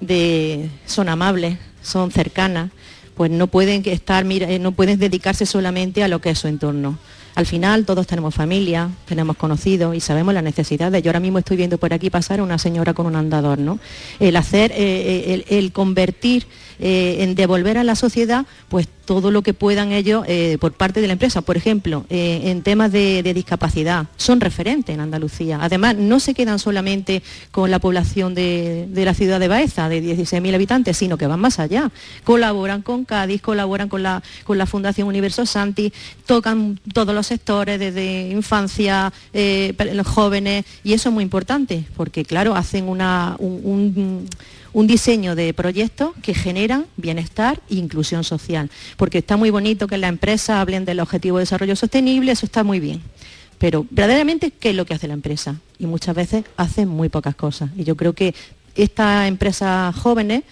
[0.00, 2.70] de, son amables, son cercanas,
[3.14, 6.48] pues no pueden estar, mira, eh, no pueden dedicarse solamente a lo que es su
[6.48, 6.98] entorno.
[7.36, 11.02] Al final todos tenemos familia, tenemos conocidos y sabemos las necesidades.
[11.02, 13.78] Yo ahora mismo estoy viendo por aquí pasar a una señora con un andador, ¿no?
[14.18, 16.46] El hacer, eh, eh, el, convertir,
[16.80, 21.00] eh, en devolver a la sociedad, pues todo lo que puedan ellos eh, por parte
[21.00, 21.40] de la empresa.
[21.40, 25.58] Por ejemplo, eh, en temas de, discapacidad, son referentes en Andalucía.
[25.62, 30.54] Además, no se quedan solamente con la población de, la ciudad de Baeza, de 16.000
[30.54, 31.90] habitantes, sino que van más allá.
[32.24, 34.22] Colaboran con Cádiz, colaboran con la,
[34.66, 35.92] Fundación Universo Santi,
[36.26, 42.56] tocan todos los sectores, desde infancia, eh, jóvenes, y eso es muy importante, porque claro,
[42.56, 44.28] hacen una, un- un
[44.76, 48.70] un diseño de proyectos que generan bienestar e inclusión social.
[48.98, 52.44] Porque está muy bonito que en la empresa hablen del objetivo de desarrollo sostenible, eso
[52.44, 53.00] está muy bien.
[53.56, 55.56] Pero verdaderamente, ¿qué es lo que hace la empresa?
[55.78, 57.70] Y muchas veces hacen muy pocas cosas.
[57.74, 58.34] Y yo creo que
[58.74, 60.42] estas empresas jóvenes,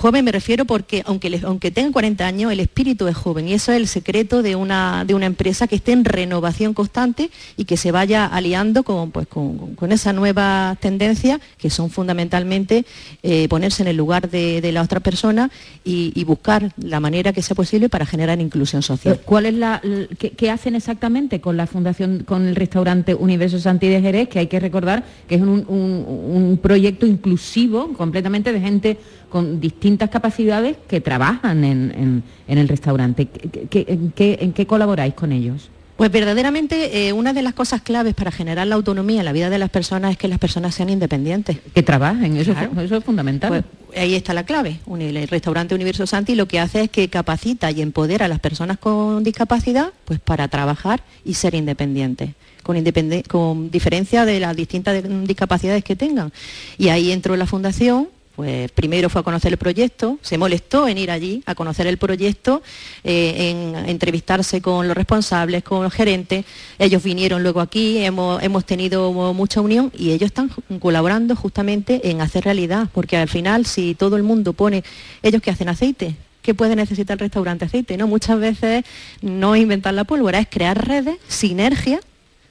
[0.00, 3.46] joven me refiero porque aunque, aunque tengan 40 años, el espíritu es joven.
[3.48, 7.30] Y eso es el secreto de una, de una empresa que esté en renovación constante
[7.58, 12.86] y que se vaya aliando con, pues, con, con esas nuevas tendencias que son fundamentalmente
[13.22, 15.50] eh, ponerse en el lugar de, la otra persona
[15.84, 19.20] y, buscar la manera que sea posible para generar inclusión social.
[19.24, 19.82] ¿Cuál es la,
[20.16, 24.46] qué, hacen exactamente con la fundación, con el restaurante Universo Santi de Jerez, que hay
[24.46, 28.98] que recordar que es un- un proyecto inclusivo completamente de gente
[29.30, 33.26] con distintas capacidades que trabajan en, en- en el restaurante?
[33.26, 35.70] ¿Qué- qué- en, qué, en qué colaboráis con ellos?
[35.96, 39.50] Pues verdaderamente eh, una de las cosas claves para generar la autonomía en la vida
[39.50, 41.58] de las personas es que las personas sean independientes.
[41.74, 42.70] Que trabajen, eso, Claro.
[42.78, 43.50] es, eso es fundamental.
[43.50, 43.64] Pues
[44.02, 44.80] ahí está la clave.
[44.86, 48.40] Un- El restaurante Universo Santi lo que hace es que capacita y empodera a las
[48.40, 52.30] personas con discapacidad pues para trabajar y ser independientes.
[52.62, 56.32] Con, independe- con diferencia de las distintas de- discapacidades que tengan.
[56.78, 58.08] Y ahí entró la fundación,
[58.40, 61.98] Pues primero fue a conocer el proyecto, se molestó en ir allí a conocer el
[61.98, 62.62] proyecto,
[63.04, 66.46] eh, en entrevistarse con los responsables, con los gerentes.
[66.78, 72.22] Ellos vinieron luego aquí, hemos, hemos tenido mucha unión y ellos están colaborando justamente en
[72.22, 74.84] hacer realidad, porque al final si todo el mundo pone,
[75.22, 77.98] ellos que hacen aceite, ¿qué puede necesitar el restaurante aceite?
[77.98, 78.06] ¿no?
[78.06, 78.84] Muchas veces
[79.20, 82.00] no inventar la pólvora, es crear redes, sinergia,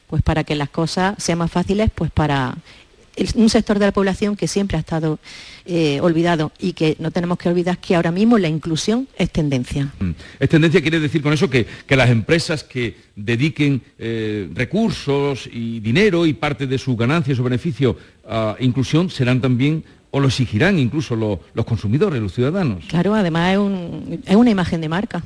[0.06, 2.58] pues para que las cosas sean más fáciles, pues para
[3.36, 5.20] un sector de la población que siempre ha estado
[5.66, 9.94] eh, olvidado y que no tenemos que olvidar que ahora mismo la inclusión es tendencia.
[10.00, 10.12] Mm.
[10.40, 16.26] Es tendencia quiere decir con eso que, las empresas que dediquen eh, recursos y dinero
[16.26, 17.98] y parte de su ganancia, su beneficio
[18.28, 22.86] a inclusión serán también o lo exigirán incluso los consumidores, los ciudadanos.
[22.88, 23.58] Claro, además
[24.26, 25.24] es una imagen de marca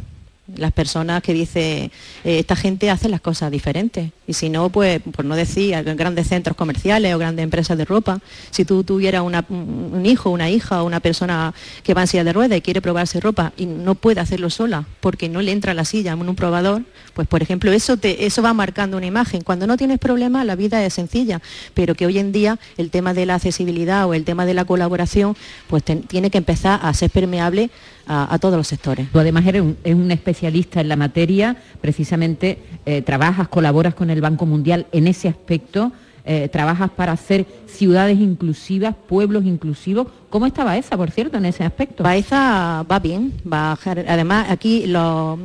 [0.56, 1.92] las personas que dice
[2.24, 6.28] eh, esta gente hace las cosas diferentes y si no pues por no decir grandes
[6.28, 8.20] centros comerciales o grandes empresas de ropa.
[8.52, 11.54] Si tú tuvieras un hijo una hija o una persona
[11.84, 14.86] que va en silla de ruedas y quiere probarse ropa y no puede hacerlo sola
[15.02, 18.54] porque no le entra la silla en un probador pues por ejemplo eso eso va
[18.54, 19.42] marcando una imagen.
[19.42, 21.42] Cuando no tienes problema la vida es sencilla.
[21.74, 24.66] Pero que hoy en día el tema de la accesibilidad o el tema de la
[24.66, 25.36] colaboración
[25.68, 27.70] pues tiene que empezar a ser permeable
[28.06, 29.10] a, todos los sectores.
[29.12, 34.46] Tú además eres un, especialista en la materia, precisamente eh, trabajas, colaboras con el Banco
[34.46, 35.92] Mundial en ese aspecto.
[36.26, 40.08] Eh, trabajas para hacer ciudades inclusivas, pueblos inclusivos.
[40.30, 42.02] ¿Cómo está Baeza, por cierto, en ese aspecto?
[42.02, 45.38] Baeza va bien, va además aquí los,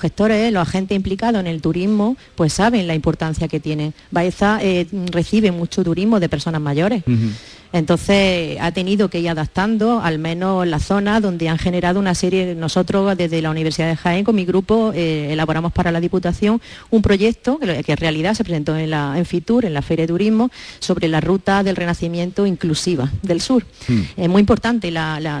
[0.00, 3.92] gestores, los agentes implicados en el turismo, pues saben la importancia que tiene.
[4.10, 7.04] Baeza eh, recibe mucho turismo de personas mayores.
[7.74, 12.14] Entonces ha tenido que ir adaptando, al menos en la zona donde han generado una
[12.14, 16.62] serie, nosotros desde la Universidad de Jaén con mi grupo eh, elaboramos para la Diputación
[16.90, 20.12] un proyecto que, en realidad se presentó en, la, en FITUR, en la Feria de
[20.12, 23.66] Turismo, sobre la ruta del renacimiento inclusiva del sur.
[23.88, 24.02] Hmm.
[24.18, 24.92] Es muy importante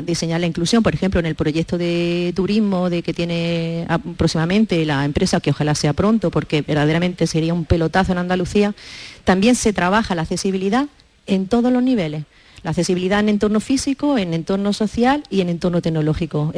[0.04, 5.04] diseñar la inclusión, por ejemplo, en el proyecto de turismo de que tiene próximamente la
[5.04, 8.74] empresa, que ojalá sea pronto, porque verdaderamente sería un pelotazo en Andalucía,
[9.22, 10.88] también se trabaja la accesibilidad
[11.26, 12.24] en todos los niveles.
[12.62, 16.52] La accesibilidad en entorno físico, en entorno social y en entorno tecnológico.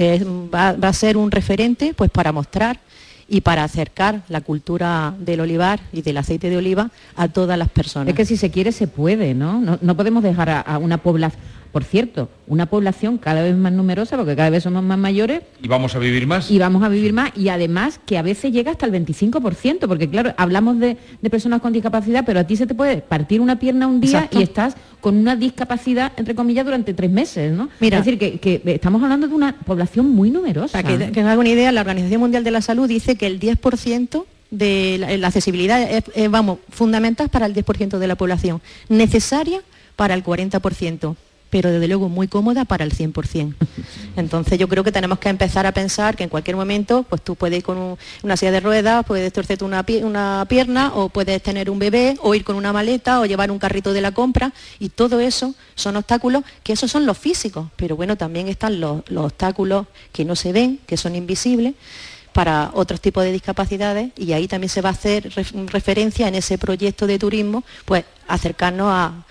[0.54, 2.78] va, a ser un referente pues, para mostrar
[3.28, 7.68] y para acercar la cultura del olivar y del aceite de oliva a todas las
[7.68, 8.08] personas.
[8.08, 9.60] Es que si se quiere se puede, ¿no?
[9.60, 11.40] No, podemos dejar a una población
[11.76, 15.42] por cierto, una población cada vez más numerosa porque cada vez somos más mayores.
[15.62, 16.50] Y vamos a vivir más.
[16.50, 20.08] Y vamos a vivir más y además que a veces llega hasta el 25%, porque
[20.08, 20.96] claro, hablamos de,
[21.30, 24.40] personas con discapacidad, pero a ti se te puede partir una pierna un día y
[24.40, 27.68] estás con una discapacidad, entre comillas, durante tres meses, ¿no?
[27.78, 30.80] Mira, es decir, que, estamos hablando de una población muy numerosa.
[30.80, 33.38] Para que, que haga una idea, la Organización Mundial de la Salud dice que el
[33.38, 39.60] 10% de la, accesibilidad es, vamos, fundamental para el 10% de la población, necesaria
[39.94, 41.16] para el 40%
[41.56, 43.54] pero desde luego muy cómoda para el 100%.
[44.16, 47.34] Entonces yo creo que tenemos que empezar a pensar que en cualquier momento pues tú
[47.34, 51.70] puedes ir con una silla de ruedas, puedes torcerte una, una pierna o puedes tener
[51.70, 54.90] un bebé o ir con una maleta o llevar un carrito de la compra y
[54.90, 59.86] todo eso son obstáculos que esos son los físicos, pero bueno, también están los, obstáculos
[60.12, 61.72] que no se ven, que son invisibles
[62.34, 65.32] para otros tipos de discapacidades y ahí también se va a hacer
[65.68, 69.22] referencia en ese proyecto de turismo, pues acercarnos a,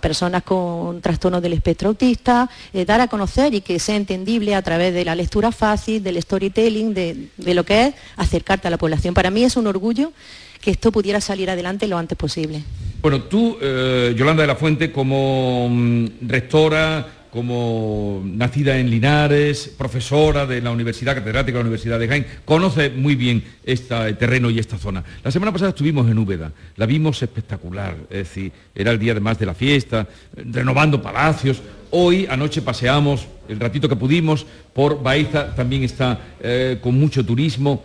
[0.00, 4.62] personas con trastornos del espectro autista, eh, dar a conocer y que sea entendible a
[4.62, 9.12] través de la lectura fácil, del storytelling, de, lo que es acercarte a la población.
[9.12, 10.12] Para mí es un orgullo
[10.60, 12.62] que esto pudiera salir adelante lo antes posible.
[13.02, 20.46] Bueno, tú, eh, Yolanda de la Fuente, como mm, rectora, como nacida en Linares, profesora
[20.46, 24.58] de la Universidad, catedrática de la Universidad de Jaén, conoce muy bien este terreno y
[24.58, 25.04] esta zona.
[25.22, 29.38] La semana pasada estuvimos en Úbeda, la vimos espectacular, es decir, era el día además
[29.38, 31.62] de la fiesta, renovando palacios.
[31.92, 37.84] Hoy, anoche paseamos, el ratito que pudimos, por Baeza también está eh, con mucho turismo.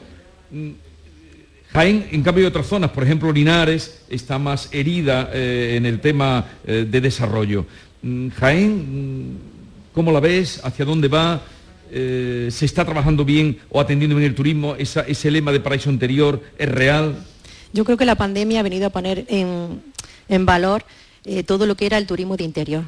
[0.50, 0.70] Mm,
[1.72, 6.00] Jaén, en cambio, de otras zonas, por ejemplo, Linares, está más herida eh, en el
[6.00, 7.66] tema de desarrollo.
[8.06, 9.38] Mm, Jaén, mm,
[9.92, 10.62] ¿cómo la ves?
[10.64, 11.42] ¿Hacia dónde va?
[11.92, 14.76] Eh, ¿Se está trabajando bien o atendiendo bien el turismo?
[14.76, 17.16] ¿Ese lema de paraíso anterior es real?
[17.74, 20.86] Yo creo que la pandemia ha venido a poner en, valor
[21.24, 22.84] eh, todo lo que era el turismo de interior.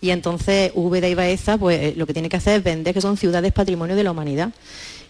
[0.00, 3.00] Y entonces Úbeda y Baeza, pues eh, lo que tiene que hacer es vender que
[3.00, 4.52] son ciudades patrimonio de la humanidad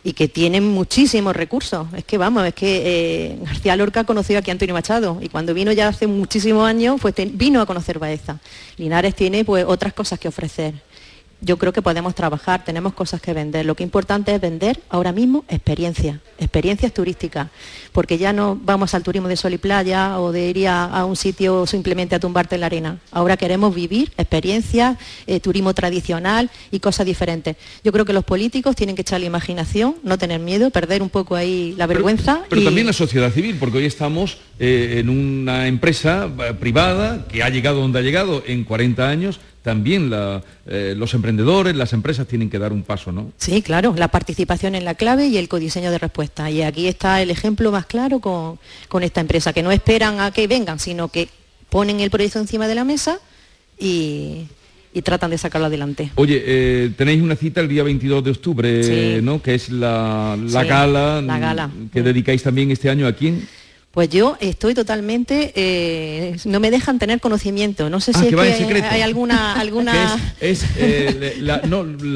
[0.05, 1.89] y que tienen muchísimos recursos.
[1.97, 5.53] Es que vamos, es que eh, García Lorca conoció aquí a Antonio Machado y cuando
[5.53, 8.39] vino ya hace muchísimos años, pues vino a conocer Baeza.
[8.76, 10.74] Linares tiene pues otras cosas que ofrecer.
[11.41, 13.66] Yo creo que podemos trabajar, tenemos cosas que vender.
[13.66, 17.49] Lo que es importante es vender ahora mismo experiencias, experiencias turísticas,
[17.93, 21.16] porque ya no vamos al turismo de sol y playa o de ir a, un
[21.16, 22.99] sitio simplemente a tumbarte en la arena.
[23.11, 27.57] Ahora queremos vivir experiencias, eh, turismo tradicional y cosas diferentes.
[27.84, 31.11] Yo creo que los políticos tienen que echar la imaginación, no tener miedo, perder un
[31.11, 32.43] poco ahí la vergüenza.
[32.49, 37.43] Pero, también la sociedad civil, porque hoy estamos eh, en una empresa eh, privada que
[37.43, 42.49] ha llegado donde ha llegado en 40 años también eh, los emprendedores, las empresas tienen
[42.49, 43.33] que dar un paso, ¿no?
[43.37, 46.49] Sí, claro, la participación en la clave y el codiseño de respuesta.
[46.53, 50.47] Y aquí está el ejemplo más claro con, esta empresa, que no esperan a que
[50.47, 51.29] vengan, sino que
[51.69, 53.19] ponen el proyecto encima de la mesa
[53.77, 54.47] y,
[55.03, 56.12] tratan de sacarlo adelante.
[56.14, 59.43] Oye, eh, tenéis una cita el día 22 de octubre, ¿no?
[59.43, 63.49] Que es la, gala, la gala que dedicáis también este año a quién?
[63.97, 67.89] Pues yo estoy totalmente, eh, no me dejan tener conocimiento.
[67.89, 68.35] No sé ah, si
[68.91, 70.19] hay alguna, alguna.
[70.39, 71.43] es, eh,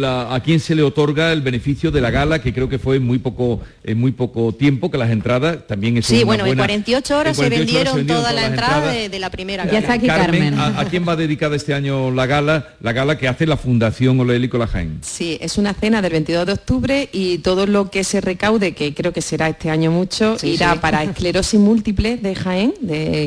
[0.06, 3.04] a quién se le otorga el beneficio de la gala, que creo que fue en
[3.04, 6.04] muy poco, en muy poco tiempo que las entradas también es.
[6.04, 9.72] Sí, bueno, en 48 horas se vendieron, todas las entradas de, la primera gala.
[9.72, 10.58] Ya está aquí Carmen.
[10.58, 12.74] ¿a, quién va dedicada este año la gala?
[12.82, 14.98] La gala que hace la Fundación Oleélico La Jaén.
[15.00, 18.92] Sí, es una cena del 22 de octubre y todo lo que se recaude, que
[18.92, 22.74] creo que será este año mucho, irá para esclerosis múltiple de Jaén,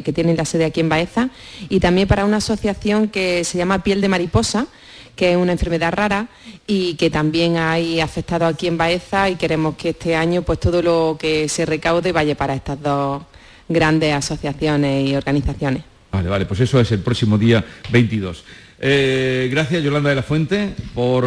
[0.05, 1.29] que tiene la sede aquí en Baeza,
[1.69, 4.67] y también para una asociación que se llama Piel de Mariposa,
[5.15, 6.27] que es una enfermedad rara
[6.67, 10.81] y que también hay afectado aquí en Baeza y queremos que este año pues todo
[10.81, 13.23] lo que se recaude vaya para estas dos
[13.69, 15.83] grandes asociaciones y organizaciones.
[16.11, 18.43] Vale, vale, pues eso es el próximo día 22.
[18.79, 21.23] Eh, gracias Yolanda de la Fuente por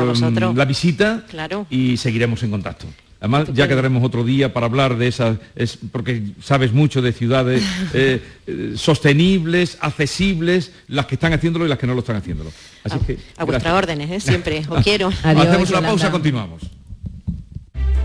[0.55, 1.67] la visita claro.
[1.71, 2.87] y seguiremos en contacto.
[3.21, 7.63] Además, ya quedaremos otro día para hablar de esas, es porque sabes mucho de ciudades
[7.95, 12.53] eh, eh, sostenibles, accesibles, las que están haciéndolo y las que no lo están haciéndolo.
[12.85, 14.21] Así a, que, a vuestras órdenes, ¿eh?
[14.21, 15.09] siempre, os quiero.
[15.23, 16.63] Hacemos una pausa, continuamos.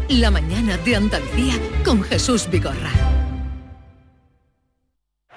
[0.07, 2.91] La mañana de Andalucía con Jesús Vigorra.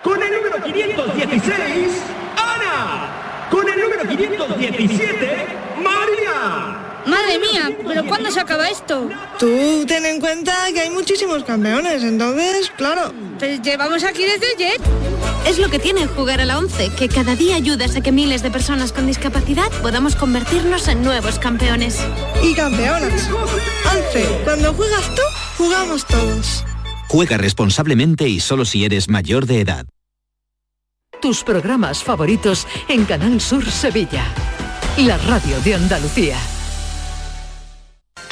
[0.02, 1.88] Con el número 516,
[2.36, 3.48] Ana.
[3.50, 5.63] Con el número 517, María.
[7.07, 9.11] Madre mía, ¿pero cuándo se acaba esto?
[9.38, 13.12] Tú ten en cuenta que hay muchísimos campeones, entonces, claro.
[13.38, 14.80] Pues llevamos aquí desde ayer.
[15.46, 18.42] Es lo que tiene jugar a la 11, que cada día ayudas a que miles
[18.42, 21.98] de personas con discapacidad podamos convertirnos en nuevos campeones.
[22.42, 23.28] Y campeonas.
[24.11, 24.40] 11.
[24.44, 25.22] Cuando juegas tú,
[25.59, 26.64] jugamos todos.
[27.09, 29.86] Juega responsablemente y solo si eres mayor de edad.
[31.20, 34.24] Tus programas favoritos en Canal Sur Sevilla.
[34.96, 36.38] La radio de Andalucía.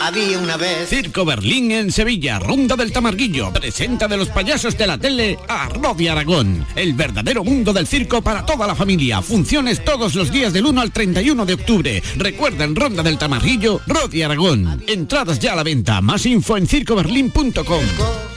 [0.05, 0.89] Había una vez.
[0.89, 3.53] Circo Berlín en Sevilla, Ronda del Tamarguillo.
[3.53, 6.67] Presenta de los payasos de la tele a Rodi Aragón.
[6.75, 9.23] El verdadero mundo del circo para toda la familia.
[9.23, 12.03] Funciones todos los días del 1 al 31 de octubre.
[12.17, 14.83] Recuerden Ronda del Tamarguillo, Rodi Aragón.
[14.89, 16.01] Entradas ya a la venta.
[16.01, 18.32] Más info en circoberlín.com.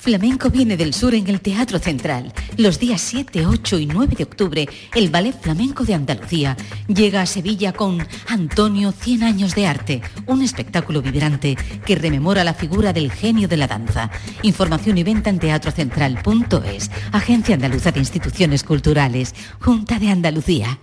[0.00, 2.32] Flamenco viene del sur en el Teatro Central.
[2.56, 6.56] Los días 7, 8 y 9 de octubre, el Ballet Flamenco de Andalucía
[6.88, 12.54] llega a Sevilla con Antonio 100 años de arte, un espectáculo vibrante que rememora la
[12.54, 14.10] figura del genio de la danza.
[14.42, 20.78] Información y venta en teatrocentral.es, Agencia Andaluza de Instituciones Culturales, Junta de Andalucía.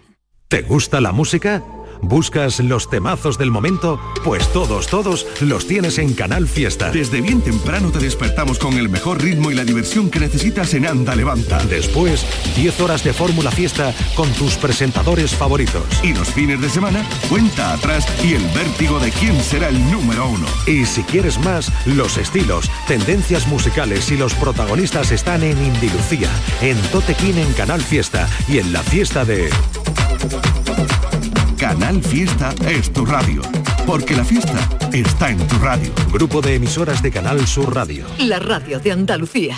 [0.48, 1.64] ¿Te gusta la música?
[2.02, 4.00] ¿Buscas los temazos del momento?
[4.24, 6.92] Pues todos, todos los tienes en Canal Fiesta.
[6.92, 10.86] Desde bien temprano te despertamos con el mejor ritmo y la diversión que necesitas en
[10.86, 11.64] Anda Levanta.
[11.66, 12.26] Después,
[12.56, 15.84] 10 horas de Fórmula Fiesta con tus presentadores favoritos.
[16.04, 20.28] Y los fines de semana, cuenta atrás y el vértigo de quién será el número
[20.28, 20.46] uno.
[20.66, 26.30] Y si quieres más, los estilos, tendencias musicales y los protagonistas están en Indilucía,
[26.62, 29.50] en Totequín en Canal Fiesta y en la fiesta de...
[31.68, 33.42] Canal Fiesta es tu radio.
[33.86, 34.58] Porque la fiesta
[34.94, 35.92] está en tu radio.
[36.14, 38.06] Grupo de emisoras de Canal Sur Radio.
[38.20, 39.58] La radio de Andalucía.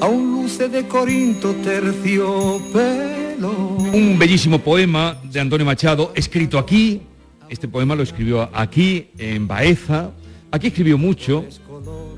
[0.02, 3.52] Aún luce de Corinto terciopelo.
[3.94, 7.02] Un bellísimo poema de Antonio Machado, escrito aquí.
[7.50, 10.12] Este poema lo escribió aquí, en Baeza.
[10.52, 11.46] Aquí escribió mucho,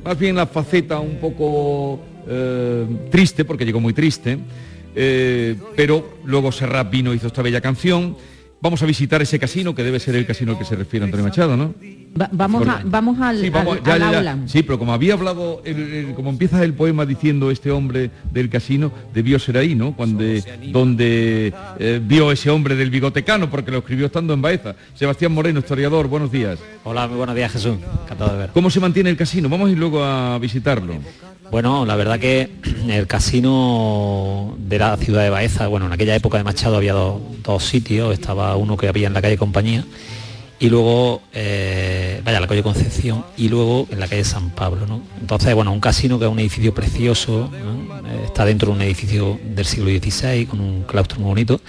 [0.03, 4.38] más bien la faceta un poco eh, triste, porque llegó muy triste,
[4.95, 8.15] eh, pero luego Serrat vino hizo esta bella canción.
[8.60, 11.24] Vamos a visitar ese casino, que debe ser el casino al que se refiere Antonio
[11.26, 11.76] Machado, ¿no?
[12.20, 14.18] Va- vamos, a, vamos al, Sí, vamos, al- ya, al ya, ya.
[14.18, 14.38] aula.
[14.47, 18.49] Sí, pero como había hablado, el- el- como empieza el poema diciendo este hombre del
[18.49, 19.95] casino, debió ser ahí, ¿no?
[19.95, 20.24] Cuando,
[20.72, 24.76] donde eh, vio ese hombre del bigotecano, porque lo escribió estando en Baeza.
[24.95, 26.58] Sebastián Moreno, historiador, buenos días.
[26.84, 28.49] Hola, muy buenos días Jesús, encantado de ver.
[28.53, 29.49] ¿Cómo se mantiene el casino?
[29.49, 30.95] Vamos a ir luego a visitarlo.
[31.52, 32.50] Bueno, la verdad que
[32.89, 37.64] el casino de la ciudad de Baeza, bueno, en aquella época de Machado había dos,
[37.64, 39.86] sitios, estaba uno que había en la calle Compañía
[40.60, 45.02] y luego, eh, vaya, la calle Concepción y luego en la calle San Pablo, ¿no?
[45.22, 47.50] Entonces, bueno, un casino que es un edificio precioso.
[47.54, 51.62] Eh, está dentro de un edificio del siglo XVI con un claustro muy bonito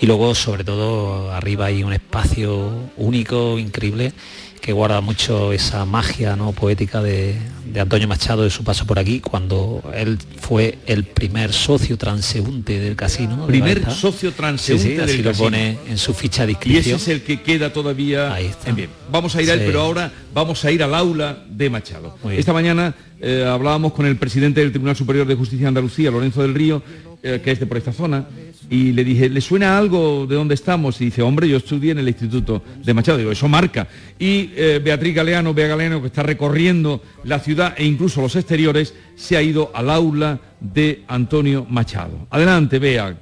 [0.00, 4.14] y luego, sobre todo, arriba hay un espacio único, increíble,
[4.60, 6.52] que guarda mucho esa magia ¿no?
[6.52, 7.34] poética de,
[7.72, 12.78] de Antonio Machado de su paso por aquí, cuando él fue el primer socio transeúnte
[12.78, 13.46] del casino.
[13.46, 15.44] Primer socio transeúnte Sí, sí, así del lo casino.
[15.46, 18.36] pone en su ficha de Y ese es el que queda todavía
[18.66, 18.90] en bien.
[19.10, 22.16] Vamos a ir a él, pero ahora vamos a ir al aula de Machado.
[22.30, 26.42] Esta mañana eh, hablábamos con el presidente del Tribunal Superior de Justicia de Andalucía, Lorenzo
[26.42, 26.82] del Río,
[27.22, 28.26] eh, que es de por esta zona,
[28.70, 31.00] y le dije, ¿le suena algo de dónde estamos?
[31.00, 33.18] Y dice, hombre, yo estudié en el Instituto de Machado.
[33.18, 33.88] Digo, eso marca.
[34.18, 38.94] Y eh, Beatriz Galeano, Bea Galeano, que está recorriendo la ciudad e incluso los exteriores,
[39.16, 42.26] se ha ido al aula de Antonio Machado.
[42.30, 43.16] Adelante, Bea.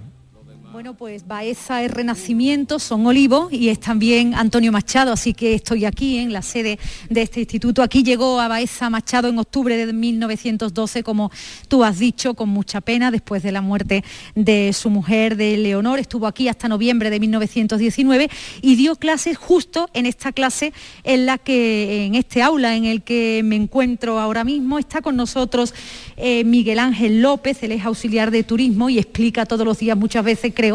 [0.79, 5.85] Bueno, pues Baeza es Renacimiento, son Olivos y es también Antonio Machado, así que estoy
[5.85, 6.79] aquí en la sede
[7.11, 7.83] de este instituto.
[7.83, 11.33] Aquí llegó a Baeza Machado en octubre de 1912, como
[11.66, 14.05] tú has dicho, con mucha pena, después de la muerte
[14.37, 15.99] de su mujer, de Leonor.
[15.99, 18.31] Estuvo aquí hasta noviembre de 1919
[18.62, 20.72] y dio clases justo en esta clase
[21.03, 24.79] en la que, en este aula en el que me encuentro ahora mismo.
[24.79, 25.74] Está con nosotros
[26.16, 30.24] eh, Miguel Ángel López, él es auxiliar de turismo y explica todos los días, muchas
[30.24, 30.68] veces creo,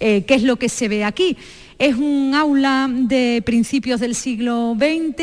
[0.00, 1.36] eh, qué es lo que se ve aquí.
[1.78, 5.14] Es un aula de principios del siglo XX.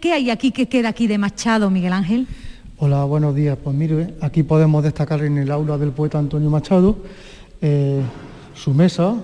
[0.00, 0.50] ¿Qué hay aquí?
[0.50, 2.26] ¿Qué queda aquí de Machado, Miguel Ángel?
[2.78, 3.56] Hola, buenos días.
[3.62, 6.96] Pues mire, aquí podemos destacar en el aula del poeta Antonio Machado
[7.60, 8.00] eh,
[8.54, 9.14] su mesa,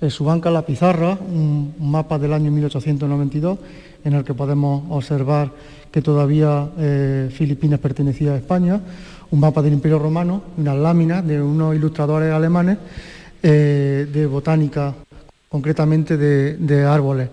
[0.00, 3.58] eh, su banca, la pizarra, un mapa del año 1892
[4.04, 5.50] en el que podemos observar
[5.90, 6.68] que todavía
[7.30, 8.80] Filipinas pertenecía a España,
[9.30, 12.78] un mapa del Imperio Romano, unas láminas de unos ilustradores alemanes
[13.48, 14.92] eh, de botánica,
[15.48, 17.28] concretamente de, árboles.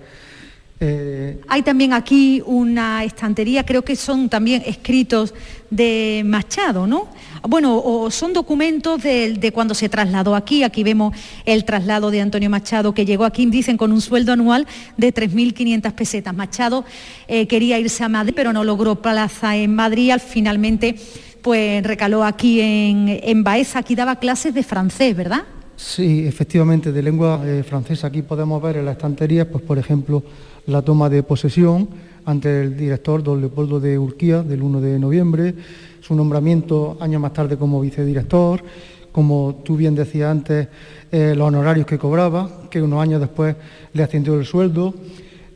[0.80, 5.34] Eh, Hay también aquí una estantería, creo que son también escritos
[5.72, 7.08] de Machado, ¿no?
[7.42, 10.62] Bueno, o son documentos de, de cuando se trasladó aquí.
[10.62, 14.68] Aquí vemos el traslado de Antonio Machado, que llegó aquí, dicen, con un sueldo anual
[14.98, 16.36] de 3.500 pesetas.
[16.36, 16.86] Machado
[17.28, 20.12] eh, quería irse a Madrid, pero no logró plaza en Madrid.
[20.12, 20.96] Al finalmente,
[21.42, 23.80] pues recaló aquí en, en Baeza.
[23.80, 25.44] Aquí daba clases de francés, ¿verdad?
[25.86, 28.08] Sí, efectivamente, de lengua eh, francesa.
[28.08, 30.24] Aquí podemos ver en la estantería, pues por ejemplo,
[30.66, 31.90] la toma de posesión
[32.26, 35.54] ante el director don Leopoldo de Urquía del 1 de noviembre,
[36.00, 38.64] su nombramiento años más tarde como vicedirector,
[39.12, 40.70] como tú bien decías antes,
[41.12, 43.54] eh, los honorarios que cobraba, que unos años después
[43.92, 44.94] le ascendió el sueldo.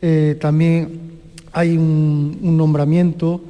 [0.02, 1.00] Eh, también
[1.52, 3.40] hay un, nombramiento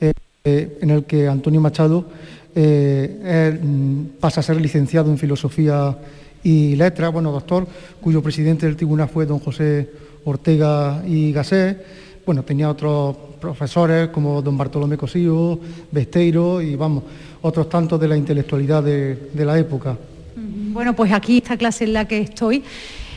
[0.00, 2.06] en el que Antonio Machado
[2.54, 5.98] mm, pasa a ser licenciado en Filosofía
[6.42, 7.66] y Letras, bueno, doctor,
[8.00, 9.90] cuyo presidente del tribunal fue don José
[10.24, 11.84] Ortega y Gasset.
[12.24, 15.58] Bueno, tenía otros profesores como don Bartolomé Cosío,
[15.90, 17.04] Besteiro y vamos,
[17.40, 19.96] otros tantos de la intelectualidad de, la época.
[20.36, 22.62] Bueno, pues aquí esta clase en la que estoy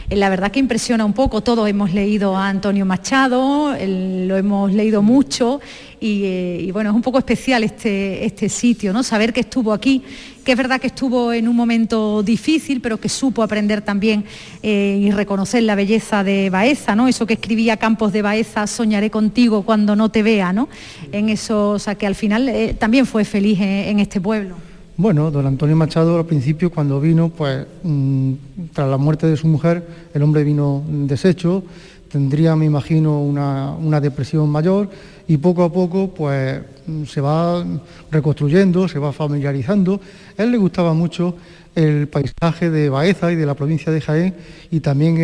[0.09, 4.73] eh, la verdad que impresiona un poco, todos hemos leído a Antonio Machado, lo hemos
[4.73, 5.59] leído mucho
[5.99, 9.03] eh, y, bueno, es un poco especial este, este sitio, ¿no?
[9.03, 10.01] Saber que estuvo aquí,
[10.43, 14.25] que es verdad que estuvo en un momento difícil, pero que supo aprender también
[14.63, 17.07] eh, y reconocer la belleza de Baeza, ¿no?
[17.07, 20.69] Eso que escribía Campos de Baeza, soñaré contigo cuando no te vea, ¿no?
[21.11, 24.55] En eso, o sea, que al final eh, también fue feliz en, este pueblo.
[24.97, 28.33] Bueno, don Antonio Machado al principio cuando vino, pues mm,
[28.73, 31.63] tras la muerte de su mujer, el hombre vino deshecho,
[32.11, 34.89] tendría, me imagino, una, una depresión mayor
[35.31, 36.59] y poco a poco pues
[37.07, 37.63] se va
[38.11, 40.01] reconstruyendo, se va familiarizando.
[40.37, 41.37] A él le gustaba mucho
[41.73, 44.33] el paisaje de Baeza y de la provincia de Jaén
[44.71, 45.17] y también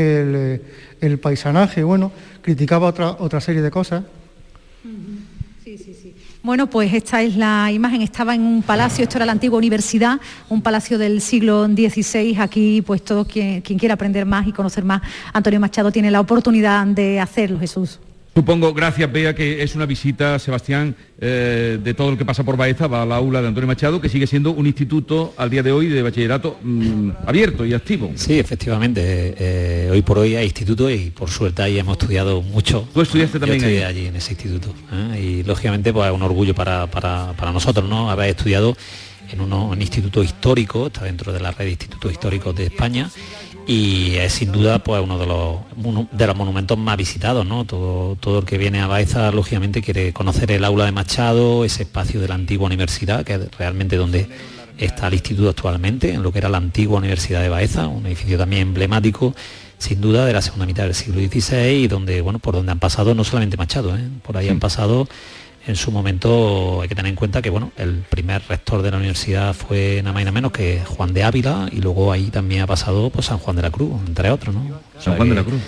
[1.02, 4.06] el, paisanaje, bueno, criticaba otra, otra serie de cosas.
[6.42, 10.22] Bueno, pues esta es la imagen, estaba en un palacio, esto era la antigua universidad,
[10.48, 15.02] un palacio del siglo XVI, aquí pues todo quien quiera aprender más y conocer más,
[15.34, 18.00] Antonio Machado tiene la oportunidad de hacerlo, Jesús.
[18.38, 22.56] Supongo, gracias Bea, que es una visita, Sebastián, eh, de todo lo que pasa por
[22.56, 25.72] Baeza, va al aula de Antonio Machado, que sigue siendo un instituto al día de
[25.72, 28.12] hoy de bachillerato mm, abierto y activo.
[28.14, 29.02] Sí, efectivamente,
[29.40, 32.88] eh, hoy por hoy hay instituto y por suerte ahí hemos estudiado mucho.
[32.94, 35.20] ¿Tú estudiaste también Yo allí en ese instituto ¿eh?
[35.20, 38.12] y lógicamente pues es un orgullo para, para, para nosotros, ¿no?
[38.12, 38.78] Haber estudiado
[39.32, 43.10] en un instituto histórico, está dentro de la red de institutos históricos de España
[43.68, 45.58] y es sin duda pues uno de los,
[46.12, 47.66] de los monumentos más visitados, ¿no?
[47.66, 51.84] Todo, todo el que viene a Baeza lógicamente quiere conocer el aula de Machado, ese
[51.84, 54.30] espacio de la antigua universidad, que es realmente donde
[54.78, 58.38] está el instituto actualmente, en lo que era la antigua Universidad de Baeza, un edificio
[58.38, 59.36] también emblemático,
[59.78, 62.80] sin duda, de la segunda mitad del siglo XVI y donde, bueno, por donde han
[62.80, 64.08] pasado no solamente Machado, ¿eh?
[64.24, 65.10] por ahí han pasado
[65.68, 68.98] en su momento hay que tener en cuenta que bueno, el primer rector de la
[68.98, 72.62] universidad fue nada más y nada menos que Juan de Ávila y luego ahí también
[72.62, 74.80] ha pasado pues, San Juan de la Cruz, entre otros, ¿no?
[75.00, 75.62] San Juan de la Cruz.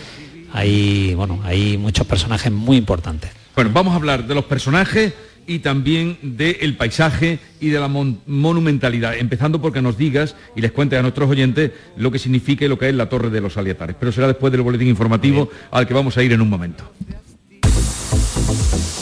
[0.53, 3.31] Hay, bueno, hay muchos personajes muy importantes.
[3.55, 5.13] Bueno, vamos a hablar de los personajes
[5.45, 10.97] y también del paisaje y de la monumentalidad, empezando porque nos digas y les cuentes
[10.97, 13.95] a nuestros oyentes lo que significa y lo que es la Torre de los Aliatares,
[13.99, 16.89] pero será después del boletín informativo al que vamos a ir en un momento.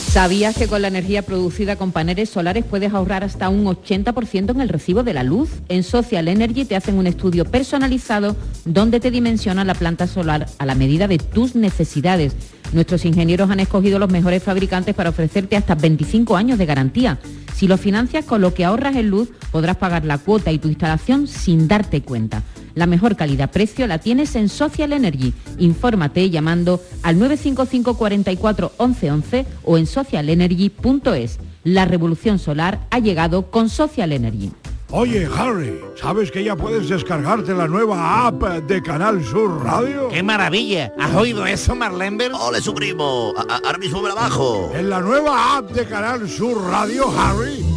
[0.08, 4.60] ¿Sabías que con la energía producida con paneles solares puedes ahorrar hasta un 80% en
[4.62, 5.50] el recibo de la luz?
[5.68, 8.34] En Social Energy te hacen un estudio personalizado
[8.64, 12.32] donde te dimensiona la planta solar a la medida de tus necesidades.
[12.72, 17.18] Nuestros ingenieros han escogido los mejores fabricantes para ofrecerte hasta 25 años de garantía.
[17.54, 20.68] Si lo financias con lo que ahorras en luz, podrás pagar la cuota y tu
[20.68, 22.42] instalación sin darte cuenta.
[22.78, 25.34] La mejor calidad-precio la tienes en Social Energy.
[25.58, 31.40] Infórmate llamando al 955 44 11 o en socialenergy.es.
[31.64, 34.52] La revolución solar ha llegado con Social Energy.
[34.90, 40.08] Oye, Harry, ¿sabes que ya puedes descargarte la nueva app de Canal Sur Radio?
[40.08, 40.94] ¡Qué maravilla!
[41.00, 42.32] ¿Has oído eso, Marlenber?
[42.32, 43.34] ¡Ole, su primo!
[43.36, 44.70] Ahora mismo me la bajo.
[44.72, 47.62] En la nueva app de Canal Sur Radio, Harry,